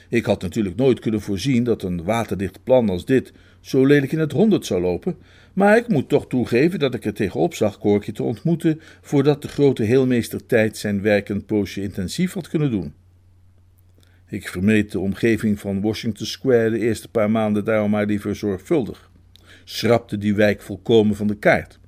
[0.09, 4.19] Ik had natuurlijk nooit kunnen voorzien dat een waterdicht plan als dit zo lelijk in
[4.19, 5.17] het honderd zou lopen,
[5.53, 9.47] maar ik moet toch toegeven dat ik er tegenop zag Korkje te ontmoeten voordat de
[9.47, 12.93] grote heelmeester tijd zijn werk een poosje intensief had kunnen doen.
[14.27, 19.12] Ik vermeed de omgeving van Washington Square de eerste paar maanden daarom maar liever zorgvuldig.
[19.63, 21.79] Schrapte die wijk volkomen van de kaart.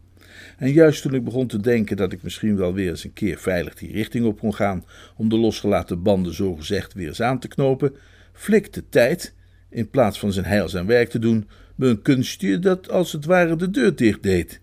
[0.57, 3.37] En juist toen ik begon te denken dat ik misschien wel weer eens een keer
[3.37, 7.47] veilig die richting op kon gaan om de losgelaten banden zogezegd weer eens aan te
[7.47, 7.95] knopen,
[8.33, 9.33] flikte tijd,
[9.69, 11.47] in plaats van zijn heilzaam werk te doen,
[11.89, 14.59] een kunstje dat als het ware de deur dicht deed.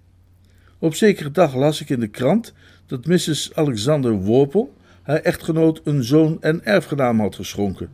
[0.78, 2.52] Op zekere dag las ik in de krant
[2.86, 3.54] dat Mrs.
[3.54, 7.90] Alexander Worpel haar echtgenoot een zoon en erfgenaam had geschonken.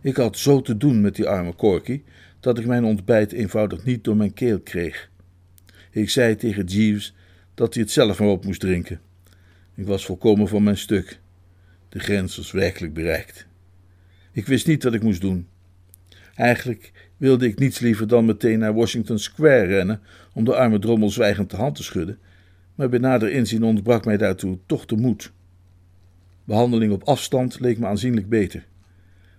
[0.00, 2.02] Ik had zo te doen met die arme Corky
[2.40, 5.10] dat ik mijn ontbijt eenvoudig niet door mijn keel kreeg.
[5.90, 7.14] Ik zei tegen Jeeves
[7.54, 9.00] dat hij het zelf maar op moest drinken.
[9.74, 11.18] Ik was volkomen van mijn stuk.
[11.88, 13.46] De grens was werkelijk bereikt.
[14.32, 15.48] Ik wist niet wat ik moest doen.
[16.34, 20.00] Eigenlijk wilde ik niets liever dan meteen naar Washington Square rennen
[20.32, 22.18] om de arme drommel zwijgend de hand te schudden,
[22.74, 25.32] maar bij nader inzien ontbrak mij daartoe toch de moed.
[26.44, 28.66] Behandeling op afstand leek me aanzienlijk beter.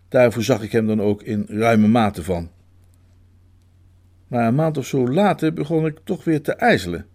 [0.09, 2.49] Daarvoor zag ik hem dan ook in ruime mate van.
[4.27, 7.05] Maar een maand of zo later begon ik toch weer te ijzelen.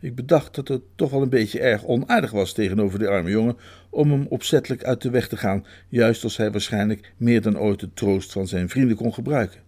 [0.00, 3.56] Ik bedacht dat het toch wel een beetje erg onaardig was tegenover de arme jongen
[3.90, 7.80] om hem opzettelijk uit de weg te gaan, juist als hij waarschijnlijk meer dan ooit
[7.80, 9.65] de troost van zijn vrienden kon gebruiken.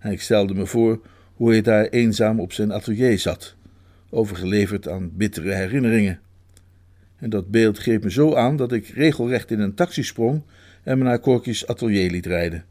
[0.00, 1.00] En ik stelde me voor
[1.34, 3.54] hoe hij daar eenzaam op zijn atelier zat,
[4.10, 6.20] overgeleverd aan bittere herinneringen.
[7.16, 10.42] En dat beeld greep me zo aan dat ik regelrecht in een taxi sprong
[10.82, 12.64] en me naar Corky's atelier liet rijden.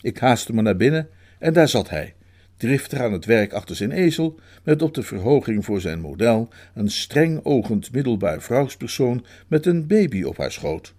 [0.00, 2.14] Ik haastte me naar binnen en daar zat hij,
[2.56, 6.90] driftig aan het werk achter zijn ezel, met op de verhoging voor zijn model een
[6.90, 10.94] streng ogend middelbaar vrouwspersoon met een baby op haar schoot.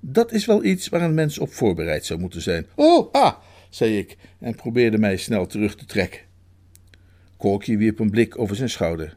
[0.00, 2.66] Dat is wel iets waar een mens op voorbereid zou moeten zijn.
[2.74, 3.34] Oh, ah,
[3.70, 6.20] zei ik en probeerde mij snel terug te trekken.
[7.36, 9.16] Corky wierp een blik over zijn schouder.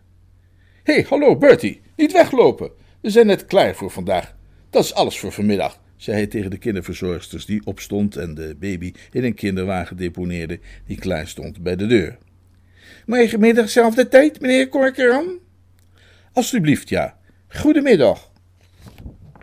[0.84, 2.72] Hé, hey, hallo Bertie, niet weglopen.
[3.02, 4.36] We zijn net klaar voor vandaag.
[4.70, 8.94] Dat is alles voor vanmiddag, zei hij tegen de kinderverzorgsters die opstond en de baby
[9.12, 12.18] in een kinderwagen deponeerde die klaar stond bij de deur.
[13.06, 15.40] Morgenmiddag zelfde tijd, meneer Corkeran?
[16.34, 17.18] Alsjeblieft, ja.
[17.48, 18.32] Goedemiddag.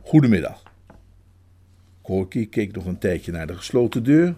[0.03, 0.62] Goedemiddag.
[2.03, 4.35] Corky keek nog een tijdje naar de gesloten deur,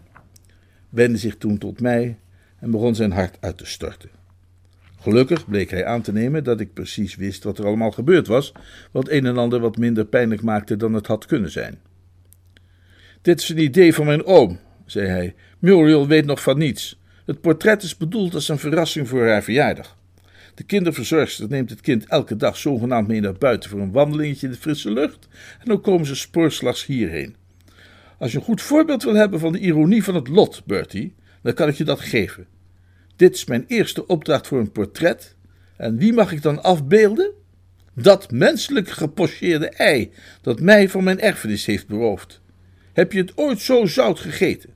[0.93, 2.19] wendde zich toen tot mij
[2.59, 4.11] en begon zijn hart uit te storten.
[5.01, 8.53] Gelukkig bleek hij aan te nemen dat ik precies wist wat er allemaal gebeurd was,
[8.91, 11.79] wat een en ander wat minder pijnlijk maakte dan het had kunnen zijn.
[13.23, 15.35] Dit is een idee van mijn oom, zei hij.
[15.59, 17.01] Muriel weet nog van niets.
[17.27, 19.97] Het portret is bedoeld als een verrassing voor haar verjaardag.
[20.55, 24.53] De kinderverzorgster neemt het kind elke dag zogenaamd mee naar buiten voor een wandelingetje in
[24.53, 25.29] de frisse lucht
[25.61, 27.37] en dan komen ze spoorslags hierheen.
[28.23, 31.55] Als je een goed voorbeeld wil hebben van de ironie van het lot, Bertie, dan
[31.55, 32.47] kan ik je dat geven.
[33.17, 35.37] Dit is mijn eerste opdracht voor een portret.
[35.77, 37.31] En wie mag ik dan afbeelden?
[37.95, 42.41] Dat menselijk gepocheerde ei dat mij van mijn erfenis heeft beroofd.
[42.93, 44.71] Heb je het ooit zo zout gegeten?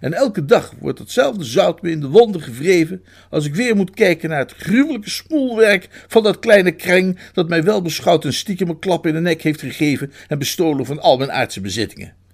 [0.00, 3.90] En elke dag wordt hetzelfde zout me in de wonden gevreven als ik weer moet
[3.90, 8.68] kijken naar het gruwelijke smoelwerk van dat kleine kreng dat mij wel beschouwd een stiekem
[8.68, 12.24] een klap in de nek heeft gegeven en bestolen van al mijn aardse bezittingen.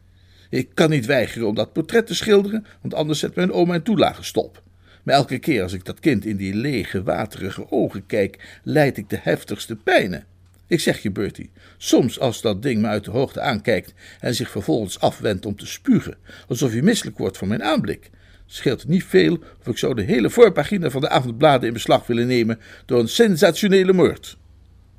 [0.53, 3.83] Ik kan niet weigeren om dat portret te schilderen, want anders zet mijn oom mijn
[3.83, 4.63] toelage stop.
[5.03, 9.11] Maar elke keer als ik dat kind in die lege, waterige ogen kijk, lijd ik
[9.11, 10.25] de heftigste pijnen.
[10.67, 14.51] Ik zeg je, Bertie, soms als dat ding me uit de hoogte aankijkt en zich
[14.51, 16.17] vervolgens afwendt om te spugen,
[16.49, 18.11] alsof je misselijk wordt van mijn aanblik,
[18.47, 22.07] scheelt het niet veel of ik zou de hele voorpagina van de avondbladen in beslag
[22.07, 24.37] willen nemen door een sensationele moord.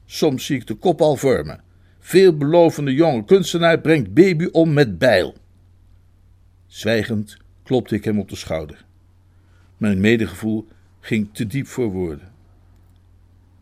[0.06, 1.56] Soms zie ik de kop al voor me.
[2.00, 5.42] Veelbelovende jonge kunstenaar brengt baby om met bijl.
[6.74, 8.86] Zwijgend klopte ik hem op de schouder.
[9.78, 10.68] Mijn medegevoel
[11.00, 12.32] ging te diep voor woorden.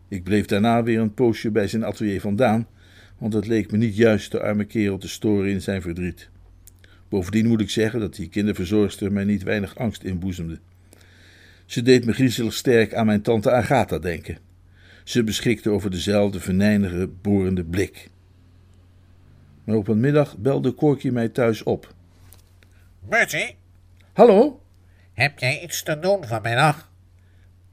[0.08, 2.66] Ik bleef daarna weer een poosje bij zijn atelier vandaan,
[3.18, 6.30] want het leek me niet juist de arme kerel te storen in zijn verdriet.
[7.08, 10.58] Bovendien moet ik zeggen dat die kinderverzorgster mij niet weinig angst inboezemde.
[11.66, 14.38] Ze deed me griezelig sterk aan mijn tante Agatha denken.
[15.04, 18.10] Ze beschikte over dezelfde venijnige, borende blik.
[19.64, 21.94] Maar op een middag belde Corky mij thuis op.
[23.08, 23.56] Bertie,
[24.12, 24.62] Hallo?
[25.12, 26.90] heb jij iets te doen vanmiddag?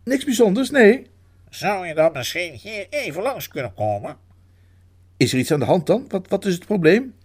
[0.03, 1.07] Niks bijzonders, nee.
[1.49, 4.17] Zou je dan misschien hier even langs kunnen komen?
[5.17, 6.05] Is er iets aan de hand dan?
[6.07, 7.15] Wat, wat is het probleem?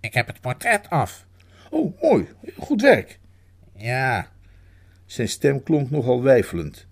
[0.00, 1.26] Ik heb het portret af.
[1.70, 2.28] Oh, mooi.
[2.58, 3.18] Goed werk.
[3.76, 4.28] Ja,
[5.06, 6.86] Zijn stem klonk nogal weifelend.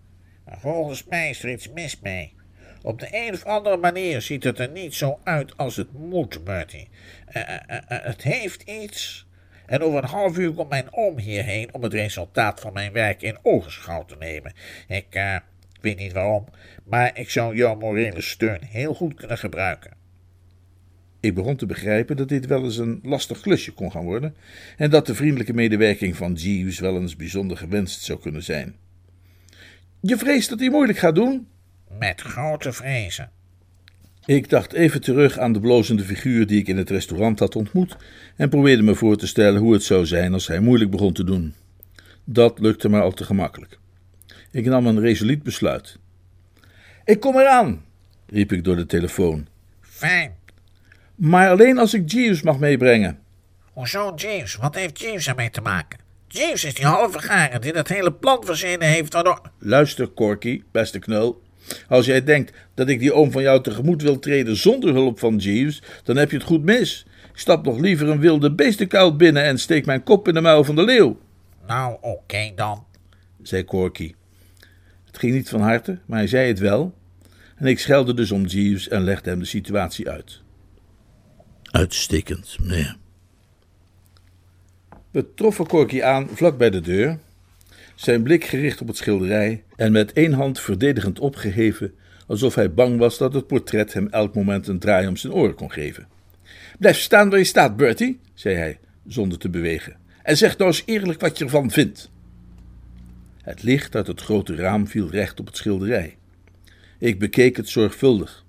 [0.47, 2.35] volgens mij is er iets mis mee.
[2.83, 6.45] Op de een of andere manier ziet het er niet zo uit als het moet,
[6.45, 6.89] Bertie.
[7.27, 9.24] Eh, eh, eh, het heeft iets.
[9.67, 13.23] En over een half uur komt mijn oom hierheen om het resultaat van mijn werk
[13.23, 14.53] in ogenschouw te nemen.
[14.89, 15.37] Ik eh,
[15.81, 16.45] weet niet waarom,
[16.85, 19.91] maar ik zou jouw morele steun heel goed kunnen gebruiken.
[21.21, 24.37] Ik begon te begrijpen dat dit wel eens een lastig klusje kon gaan worden
[24.77, 28.77] en dat de vriendelijke medewerking van Jeeves wel eens bijzonder gewenst zou kunnen zijn.
[30.01, 31.49] Je vreest dat hij moeilijk gaat doen?
[31.99, 33.31] Met grote vrezen.
[34.27, 37.97] Ik dacht even terug aan de blozende figuur die ik in het restaurant had ontmoet
[38.37, 41.25] en probeerde me voor te stellen hoe het zou zijn als hij moeilijk begon te
[41.25, 41.55] doen.
[42.25, 43.79] Dat lukte maar al te gemakkelijk.
[44.51, 45.99] Ik nam een resoluut besluit.
[47.05, 47.85] Ik kom eraan,
[48.27, 49.47] riep ik door de telefoon.
[49.81, 50.35] Fijn.
[51.15, 53.19] Maar alleen als ik Jeeves mag meebrengen.
[53.73, 54.57] Hoezo James?
[54.57, 55.99] Wat heeft James ermee te maken?
[56.29, 59.41] James is die halve garen die dat hele plan verzinnen heeft waardoor...
[59.59, 61.43] Luister, Corky, beste knul.
[61.89, 65.37] Als jij denkt dat ik die oom van jou tegemoet wil treden zonder hulp van
[65.37, 67.07] Jeeves, dan heb je het goed mis.
[67.33, 70.65] Ik stap nog liever een wilde beestenkuil binnen en steek mijn kop in de muil
[70.65, 71.19] van de leeuw,
[71.67, 72.85] Nou, oké dan.
[73.43, 74.15] zei Corky.
[75.05, 76.95] Het ging niet van harte, maar hij zei het wel.
[77.57, 80.41] En ik schelde dus om Jeeves en legde hem de situatie uit.
[81.71, 82.97] Uitstekend, meneer.
[85.11, 87.19] We troffen Corky aan vlak bij de deur,
[87.95, 91.95] zijn blik gericht op het schilderij en met één hand verdedigend opgeheven,
[92.27, 95.55] alsof hij bang was dat het portret hem elk moment een draai om zijn oren
[95.55, 96.09] kon geven.
[96.79, 100.83] Blijf staan waar je staat, Bertie, zei hij, zonder te bewegen, en zeg nou eens
[100.87, 102.11] eerlijk wat je ervan vindt.
[103.43, 106.17] Het licht uit het grote raam viel recht op het schilderij.
[106.99, 108.45] Ik bekeek het zorgvuldig.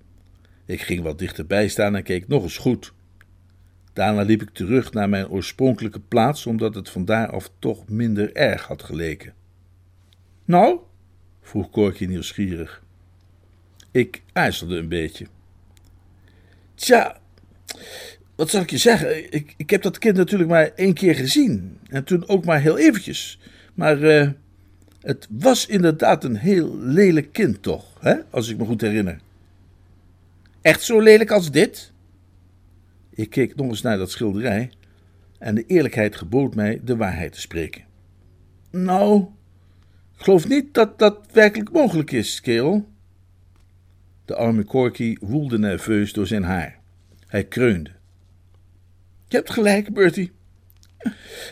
[0.66, 2.92] Ik ging wat dichterbij staan en keek nog eens goed.
[3.96, 8.66] Daarna liep ik terug naar mijn oorspronkelijke plaats, omdat het van daaraf toch minder erg
[8.66, 9.34] had geleken.
[10.44, 10.78] Nou?
[11.42, 12.82] vroeg Corky nieuwsgierig.
[13.90, 15.26] Ik aarzelde een beetje.
[16.74, 17.20] Tja,
[18.34, 19.34] wat zal ik je zeggen?
[19.34, 21.78] Ik, ik heb dat kind natuurlijk maar één keer gezien.
[21.88, 23.38] En toen ook maar heel eventjes.
[23.74, 24.30] Maar eh,
[25.00, 27.84] het was inderdaad een heel lelijk kind, toch?
[28.00, 28.14] Hè?
[28.30, 29.18] Als ik me goed herinner.
[30.60, 31.94] Echt zo lelijk als dit?
[33.16, 34.70] Ik keek nog eens naar dat schilderij.
[35.38, 37.84] En de eerlijkheid gebood mij de waarheid te spreken.
[38.70, 39.20] Nou,
[40.16, 42.88] ik geloof niet dat dat werkelijk mogelijk is, kerel.
[44.24, 46.78] De arme Corky woelde nerveus door zijn haar.
[47.26, 47.90] Hij kreunde.
[49.28, 50.32] Je hebt gelijk, Bertie.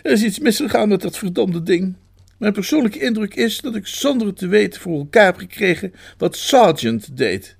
[0.03, 1.94] Er is iets misgegaan met dat verdomde ding.
[2.38, 6.37] Mijn persoonlijke indruk is dat ik zonder het te weten voor elkaar heb gekregen wat
[6.37, 7.57] Sargent deed.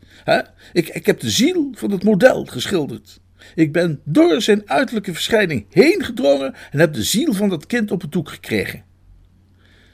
[0.73, 3.21] Ik, ik heb de ziel van het model geschilderd.
[3.55, 7.91] Ik ben door zijn uiterlijke verschijning heen gedrongen en heb de ziel van dat kind
[7.91, 8.85] op het doek gekregen.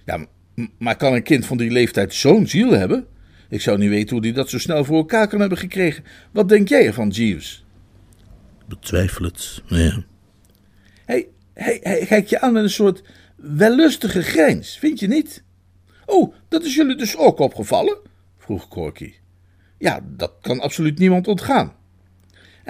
[0.05, 0.27] Ja,
[0.79, 3.07] maar kan een kind van die leeftijd zo'n ziel hebben?
[3.49, 6.05] Ik zou niet weten hoe hij dat zo snel voor elkaar kan hebben gekregen.
[6.33, 7.65] Wat denk jij ervan, Jeeves?
[8.69, 10.07] Betwijfel het, meneer.
[11.05, 13.03] Hij, hij, hij kijkt je aan met een soort
[13.37, 15.43] wellustige grijns, vind je niet?
[16.07, 17.99] Oh, dat is jullie dus ook opgevallen?
[18.39, 19.15] vroeg Corky.
[19.79, 21.73] Ja, dat kan absoluut niemand ontgaan.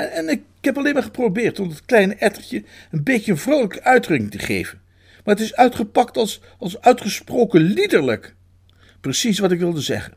[0.01, 3.83] En, en ik heb alleen maar geprobeerd om het kleine ettertje een beetje een vrolijke
[3.83, 4.81] uitdrukking te geven.
[5.25, 8.35] Maar het is uitgepakt als, als uitgesproken liederlijk.
[9.01, 10.13] Precies wat ik wilde zeggen.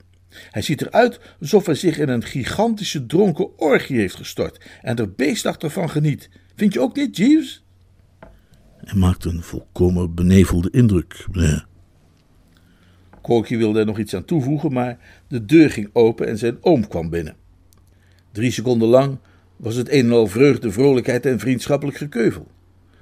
[0.51, 5.11] Hij ziet eruit alsof hij zich in een gigantische dronken orgie heeft gestort en er
[5.11, 6.29] beestachtig van geniet.
[6.55, 7.63] Vind je ook niet, Jeeves?
[8.77, 11.65] Hij maakt een volkomen benevelde indruk, meneer.
[13.47, 17.09] Wilde er nog iets aan toevoegen, maar de deur ging open en zijn oom kwam
[17.09, 17.35] binnen.
[18.31, 19.17] Drie seconden lang
[19.63, 22.47] was het een en al vreugde, vrolijkheid en vriendschappelijk gekeuvel.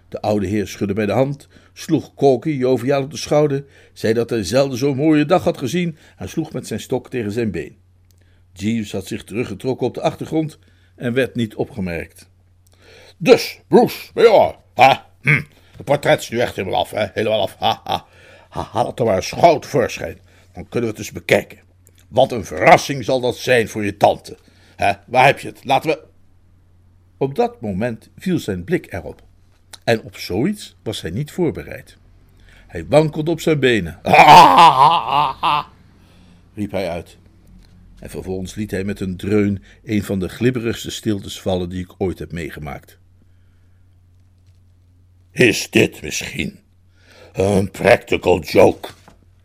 [0.10, 4.30] De oude heer schudde bij de hand, sloeg Corky joviaal op de schouder, zei dat
[4.30, 7.78] hij zelden zo'n mooie dag had gezien en sloeg met zijn stok tegen zijn been.
[8.54, 10.60] Jeeves had zich teruggetrokken op de achtergrond
[10.96, 12.30] en werd niet opgemerkt.
[13.18, 14.94] Dus, Bruce, jou, hè?
[15.22, 15.42] Hm,
[15.78, 17.06] het portret is nu echt helemaal af, hè?
[17.14, 18.06] Helemaal af, ha, ha.
[18.50, 20.20] ha haal het er maar eens gauw tevoorschijn.
[20.54, 21.60] Dan kunnen we het eens bekijken.
[22.08, 24.38] Wat een verrassing zal dat zijn voor je tante.
[24.76, 24.92] Hè?
[25.08, 25.66] Waar heb je het?
[25.66, 26.10] Laten we...
[27.22, 29.24] Op dat moment viel zijn blik erop.
[29.84, 31.98] En op zoiets was hij niet voorbereid.
[32.68, 34.00] Hij wankelde op zijn benen.
[36.56, 37.18] riep hij uit.
[38.00, 41.94] En vervolgens liet hij met een dreun een van de glibberigste stiltes vallen die ik
[41.98, 42.98] ooit heb meegemaakt.
[45.32, 46.60] Is dit misschien
[47.34, 48.90] een practical joke?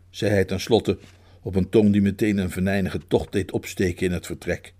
[0.09, 0.97] zei hij tenslotte
[1.41, 4.73] op een toon die meteen een venijnige tocht deed opsteken in het vertrek.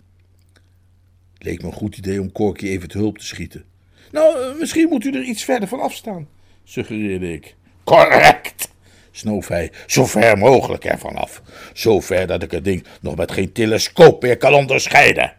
[1.40, 3.64] Leek me een goed idee om Corky even te hulp te schieten.
[4.12, 6.28] Nou, eh, misschien moet u er iets verder van afstaan,
[6.64, 7.56] suggereerde ik.
[7.84, 8.70] Correct,
[9.12, 11.42] snoof hij, zo ver mogelijk ervan af.
[11.74, 15.34] Zo ver dat ik het ding nog met geen telescoop meer kan onderscheiden.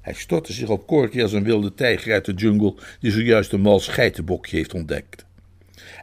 [0.00, 3.60] Hij stortte zich op Corky als een wilde tijger uit de jungle die zojuist een
[3.60, 5.24] mals geitenbokje heeft ontdekt.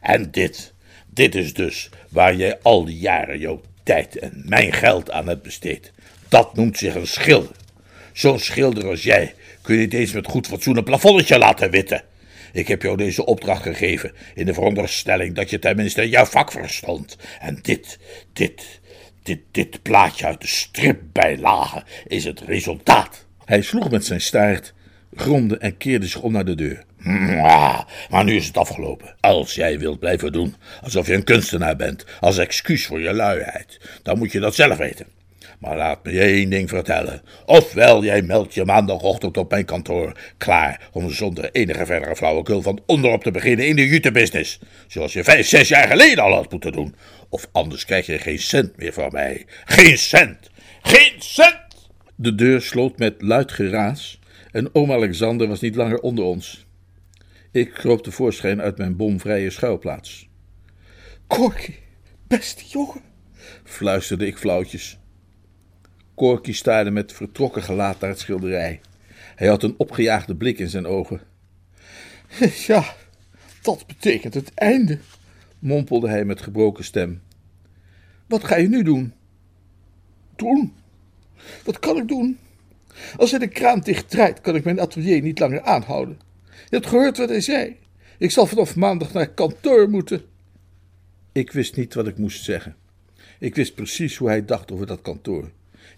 [0.01, 0.73] En dit,
[1.09, 5.41] dit is dus waar jij al die jaren jouw tijd en mijn geld aan hebt
[5.41, 5.91] besteed.
[6.27, 7.55] Dat noemt zich een schilder.
[8.13, 12.03] Zo'n schilder als jij kun je niet eens met goed fatsoen een plafonnetje laten witten.
[12.53, 17.17] Ik heb jou deze opdracht gegeven in de veronderstelling dat je tenminste jouw vak verstond.
[17.39, 17.99] En dit,
[18.33, 18.79] dit,
[19.23, 23.25] dit, dit plaatje uit de stripbijlage is het resultaat.
[23.45, 24.73] Hij sloeg met zijn staart,
[25.15, 26.83] gromde en keerde zich om naar de deur.
[28.09, 29.15] Maar nu is het afgelopen.
[29.19, 33.79] Als jij wilt blijven doen alsof je een kunstenaar bent, als excuus voor je luiheid,
[34.03, 35.05] dan moet je dat zelf weten.
[35.61, 37.21] Maar laat me je één ding vertellen.
[37.45, 42.81] Ofwel, jij meldt je maandagochtend op mijn kantoor, klaar om zonder enige verdere flauwekul van
[42.85, 44.59] onderop te beginnen in de jutebusiness.
[44.87, 46.95] Zoals je vijf, zes jaar geleden al had moeten doen.
[47.29, 49.45] Of anders krijg je geen cent meer van mij.
[49.65, 50.49] Geen cent!
[50.81, 51.89] Geen cent!
[52.15, 54.19] De deur sloot met luid geraas
[54.51, 56.65] en oom Alexander was niet langer onder ons.
[57.51, 60.29] Ik kroop tevoorschijn uit mijn bomvrije schuilplaats.
[61.27, 61.73] Corky,
[62.27, 63.01] beste jongen,
[63.63, 65.00] fluisterde ik flauwtjes.
[66.21, 68.81] Corky staarde met vertrokken gelaat naar het schilderij.
[69.35, 71.21] Hij had een opgejaagde blik in zijn ogen.
[72.67, 72.95] Ja,
[73.61, 74.99] dat betekent het einde,
[75.59, 77.21] mompelde hij met gebroken stem.
[78.27, 79.13] Wat ga je nu doen?
[80.35, 80.73] Doen?
[81.63, 82.37] Wat kan ik doen?
[83.17, 86.19] Als hij de kraan dicht draait, kan ik mijn atelier niet langer aanhouden.
[86.45, 87.77] Je hebt gehoord wat hij zei.
[88.17, 90.21] Ik zal vanaf maandag naar kantoor moeten.
[91.31, 92.75] Ik wist niet wat ik moest zeggen.
[93.39, 95.51] Ik wist precies hoe hij dacht over dat kantoor.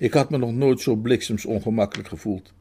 [0.03, 2.53] Ik had me nog nooit zo bliksems ongemakkelijk gevoeld.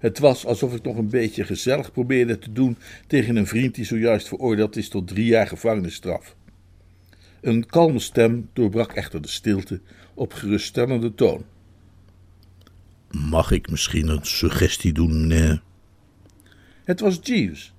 [0.00, 2.76] Het was alsof ik nog een beetje gezellig probeerde te doen
[3.06, 6.36] tegen een vriend die zojuist veroordeeld is tot drie jaar gevangenisstraf.
[7.40, 9.80] Een kalme stem doorbrak echter de stilte
[10.14, 11.44] op geruststellende toon.
[13.10, 15.62] Mag ik misschien een suggestie doen, meneer?
[16.84, 17.74] Het was Jeeves.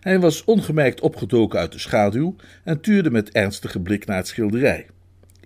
[0.00, 4.86] Hij was ongemerkt opgedoken uit de schaduw en tuurde met ernstige blik naar het schilderij.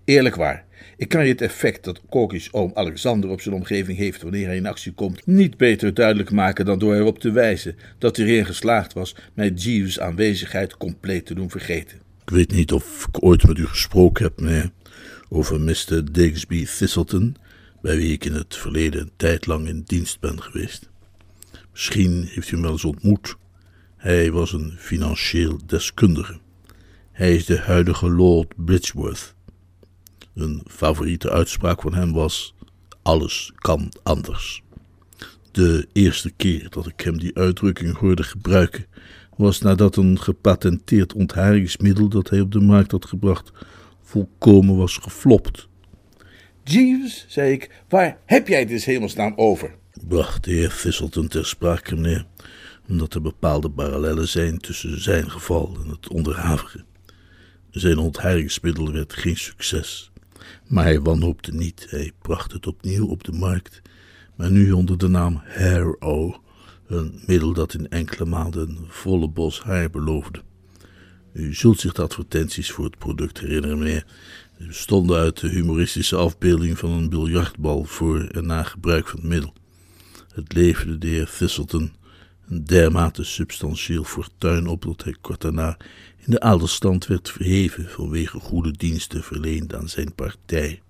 [0.09, 0.65] Eerlijk waar,
[0.97, 4.57] ik kan je het effect dat Corky's oom Alexander op zijn omgeving heeft wanneer hij
[4.57, 8.47] in actie komt, niet beter duidelijk maken dan door erop te wijzen dat hij erin
[8.47, 11.99] geslaagd was mij Jeeves' aanwezigheid compleet te doen vergeten.
[12.23, 14.71] Ik weet niet of ik ooit met u gesproken heb, meneer,
[15.29, 16.13] over Mr.
[16.13, 17.37] Digsby Thistleton,
[17.83, 20.89] bij wie ik in het verleden een tijd lang in dienst ben geweest.
[21.73, 23.37] Misschien heeft u hem wel eens ontmoet.
[23.97, 26.39] Hij was een financieel deskundige.
[27.13, 29.37] Hij is de huidige Lord Bridgeworth.
[30.39, 32.55] Een favoriete uitspraak van hem was:
[33.03, 34.63] Alles kan anders.
[35.51, 38.87] De eerste keer dat ik hem die uitdrukking hoorde gebruiken,
[39.37, 43.53] was nadat een gepatenteerd ontharingsmiddel dat hij op de markt had gebracht
[44.03, 45.69] volkomen was geflopt.
[46.65, 49.75] Jeeves, zei ik, waar heb jij dit hemelsnaam over?
[50.07, 52.27] bracht de heer ter sprake, meneer,
[52.89, 56.85] omdat er bepaalde parallellen zijn tussen zijn geval en het onderhavige.
[57.71, 60.11] Zijn ontharingsmiddel werd geen succes,
[60.69, 61.87] maar hij wanhoopte niet.
[61.91, 63.83] Hij bracht het opnieuw op de markt,
[64.37, 66.41] maar nu onder de naam Hair O,
[66.87, 70.43] een middel dat in enkele maanden een volle bos haar beloofde.
[71.33, 74.07] U zult zich de advertenties voor het product herinneren, meneer.
[74.59, 79.29] Ze bestonden uit de humoristische afbeelding van een biljartbal voor en na gebruik van het
[79.29, 79.53] middel.
[80.35, 81.93] Het leverde de heer Thistleton
[82.49, 85.77] een dermate substantieel fortuin op dat hij kort daarna
[86.29, 90.83] de adelstand werd verheven vanwege goede diensten verleend aan zijn partij.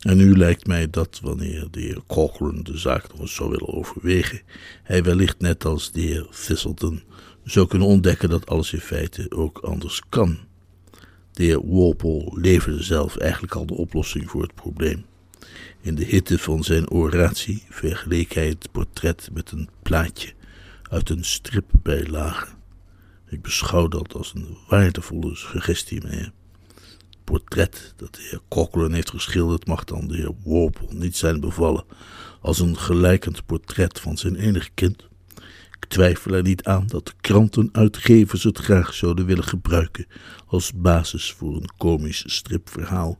[0.00, 3.74] En nu lijkt mij dat, wanneer de heer Cochrane de zaak nog eens zou willen
[3.74, 4.40] overwegen,
[4.82, 7.02] hij wellicht net als de heer Thistleton
[7.44, 10.38] zou kunnen ontdekken dat alles in feite ook anders kan.
[11.32, 15.04] De heer Walpole leverde zelf eigenlijk al de oplossing voor het probleem.
[15.80, 20.32] In de hitte van zijn oratie vergeleek hij het portret met een plaatje
[20.82, 22.56] uit een stripbijlage.
[23.28, 26.32] Ik beschouw dat als een waardevolle suggestie, meneer.
[26.74, 31.40] Het portret dat de heer Cochrane heeft geschilderd mag dan de heer Walpole niet zijn
[31.40, 31.84] bevallen
[32.40, 35.08] als een gelijkend portret van zijn enig kind.
[35.70, 40.06] Ik twijfel er niet aan dat de krantenuitgevers het graag zouden willen gebruiken
[40.46, 43.18] als basis voor een komisch stripverhaal.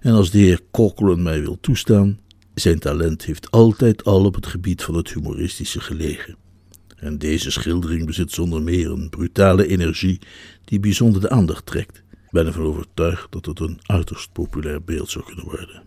[0.00, 2.20] En als de heer Cochrane mij wil toestaan,
[2.54, 6.36] zijn talent heeft altijd al op het gebied van het humoristische gelegen.
[6.96, 10.18] En deze schildering bezit zonder meer een brutale energie
[10.64, 11.96] die bijzonder de aandacht trekt.
[11.96, 15.82] Ik ben ervan overtuigd dat het een uiterst populair beeld zou kunnen worden.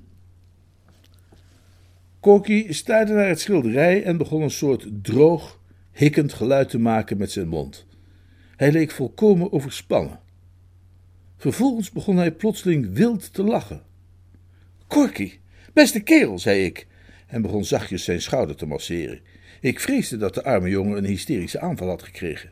[2.19, 5.59] Corky staarde naar het schilderij en begon een soort droog,
[5.91, 7.85] hikkend geluid te maken met zijn mond.
[8.55, 10.19] Hij leek volkomen overspannen.
[11.37, 13.81] Vervolgens begon hij plotseling wild te lachen.
[14.87, 15.33] Corky,
[15.73, 16.87] beste kerel, zei ik,
[17.27, 19.19] en begon zachtjes zijn schouder te masseren.
[19.61, 22.49] Ik vreesde dat de arme jongen een hysterische aanval had gekregen.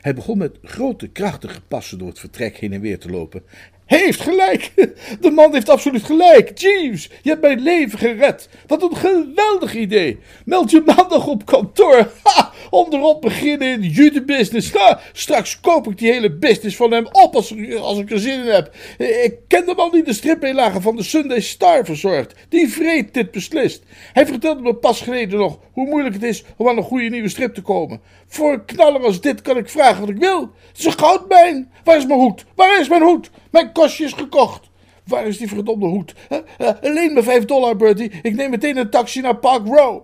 [0.00, 3.42] Hij begon met grote, krachtige passen door het vertrek heen en weer te lopen.
[3.88, 4.72] Heeft gelijk!
[5.20, 6.58] De man heeft absoluut gelijk!
[6.58, 8.48] Jeeves, je hebt mijn leven gered!
[8.66, 10.18] Wat een geweldig idee!
[10.44, 12.10] Meld je maandag op kantoor!
[12.22, 12.52] Ha!
[12.70, 14.72] Onderop beginnen in judebusiness!
[14.72, 15.00] Ha!
[15.12, 18.52] Straks koop ik die hele business van hem op als, als ik er zin in
[18.52, 18.74] heb.
[18.98, 22.34] Ik ken de man die de stripbijlage van de Sunday Star verzorgt.
[22.48, 23.82] Die vreet dit beslist.
[24.12, 27.28] Hij vertelde me pas geleden nog hoe moeilijk het is om aan een goede nieuwe
[27.28, 28.00] strip te komen.
[28.26, 30.40] Voor een knaller als dit kan ik vragen wat ik wil.
[30.40, 31.70] Het is een goudmijn!
[31.84, 32.44] Waar is mijn hoed?
[32.54, 33.30] Waar is mijn hoed?
[33.50, 34.70] Mijn kostje is gekocht.
[35.04, 36.14] Waar is die verdomde hoed?
[36.30, 38.10] Uh, leen me vijf dollar, Bertie.
[38.22, 40.02] Ik neem meteen een taxi naar Park Row.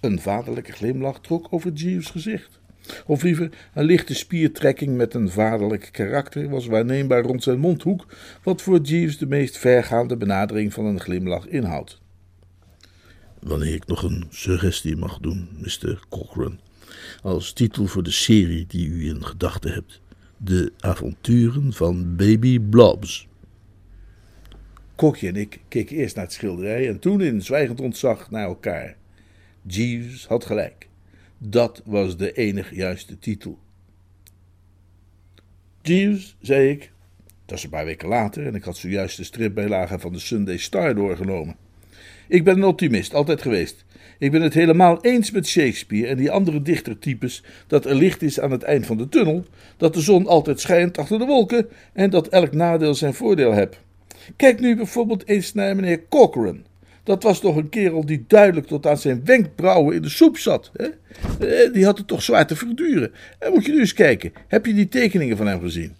[0.00, 2.60] Een vaderlijke glimlach trok over Jeeves' gezicht.
[3.06, 8.06] Of liever, een lichte spiertrekking met een vaderlijk karakter was waarneembaar rond zijn mondhoek,
[8.42, 12.00] wat voor Jeeves de meest vergaande benadering van een glimlach inhoudt.
[13.40, 16.00] Wanneer ik nog een suggestie mag doen, Mr.
[16.08, 16.56] Cochrane,
[17.22, 20.00] als titel voor de serie die u in gedachten hebt.
[20.40, 23.28] De avonturen van Baby Blobs.
[24.94, 28.96] Kokje en ik keken eerst naar het schilderij en toen in zwijgend ontzag naar elkaar.
[29.62, 30.88] Jeeves had gelijk.
[31.38, 33.58] Dat was de enige juiste titel.
[35.82, 36.92] Jeeves, zei ik.
[37.44, 40.56] Dat is een paar weken later en ik had zojuist de stripbijlage van de Sunday
[40.56, 41.56] Star doorgenomen.
[42.28, 43.84] Ik ben een optimist, altijd geweest.
[44.18, 48.40] Ik ben het helemaal eens met Shakespeare en die andere dichtertypes dat er licht is
[48.40, 49.44] aan het eind van de tunnel,
[49.76, 53.78] dat de zon altijd schijnt achter de wolken en dat elk nadeel zijn voordeel heeft.
[54.36, 56.66] Kijk nu bijvoorbeeld eens naar meneer Corcoran.
[57.02, 60.70] Dat was toch een kerel die duidelijk tot aan zijn wenkbrauwen in de soep zat.
[60.72, 60.86] Hè?
[61.46, 63.12] Eh, Die had het toch zwaar te verduren.
[63.38, 64.32] En moet je nu eens kijken.
[64.48, 65.94] Heb je die tekeningen van hem gezien?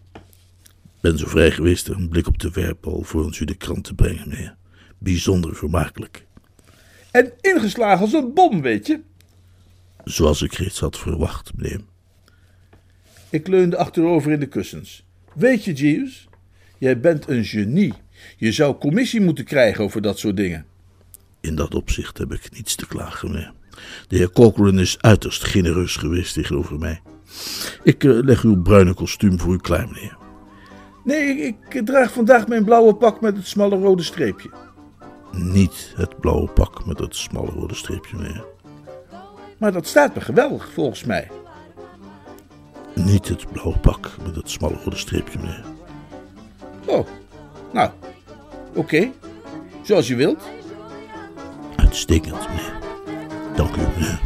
[1.00, 4.28] Ben zo vrij geweest een blik op te werpen alvorens u de krant te brengen,
[4.28, 4.56] meneer.
[4.98, 6.26] Bijzonder vermakelijk.
[7.18, 9.00] En ingeslagen als een bom, weet je.
[10.04, 11.80] Zoals ik reeds had verwacht, meneer.
[13.30, 15.04] Ik leunde achterover in de kussens.
[15.34, 16.28] Weet je, Jeeves,
[16.78, 17.94] jij bent een genie.
[18.36, 20.66] Je zou commissie moeten krijgen over dat soort dingen.
[21.40, 23.52] In dat opzicht heb ik niets te klagen, meneer.
[24.08, 27.00] De heer Corcoran is uiterst genereus geweest tegenover mij.
[27.82, 30.16] Ik eh, leg uw bruine kostuum voor u klaar, meneer.
[31.04, 34.50] Nee, ik, ik draag vandaag mijn blauwe pak met het smalle rode streepje.
[35.32, 38.44] Niet het blauwe pak met het smalle rode streepje, meneer.
[39.58, 41.30] Maar dat staat me geweldig, volgens mij.
[42.94, 45.64] Niet het blauwe pak met het smalle rode streepje, meneer.
[46.86, 47.06] Oh,
[47.72, 47.90] nou,
[48.74, 49.10] oké.
[49.82, 50.42] Zoals je wilt.
[51.76, 52.78] Uitstekend, meneer.
[53.54, 54.20] Dank u, meneer.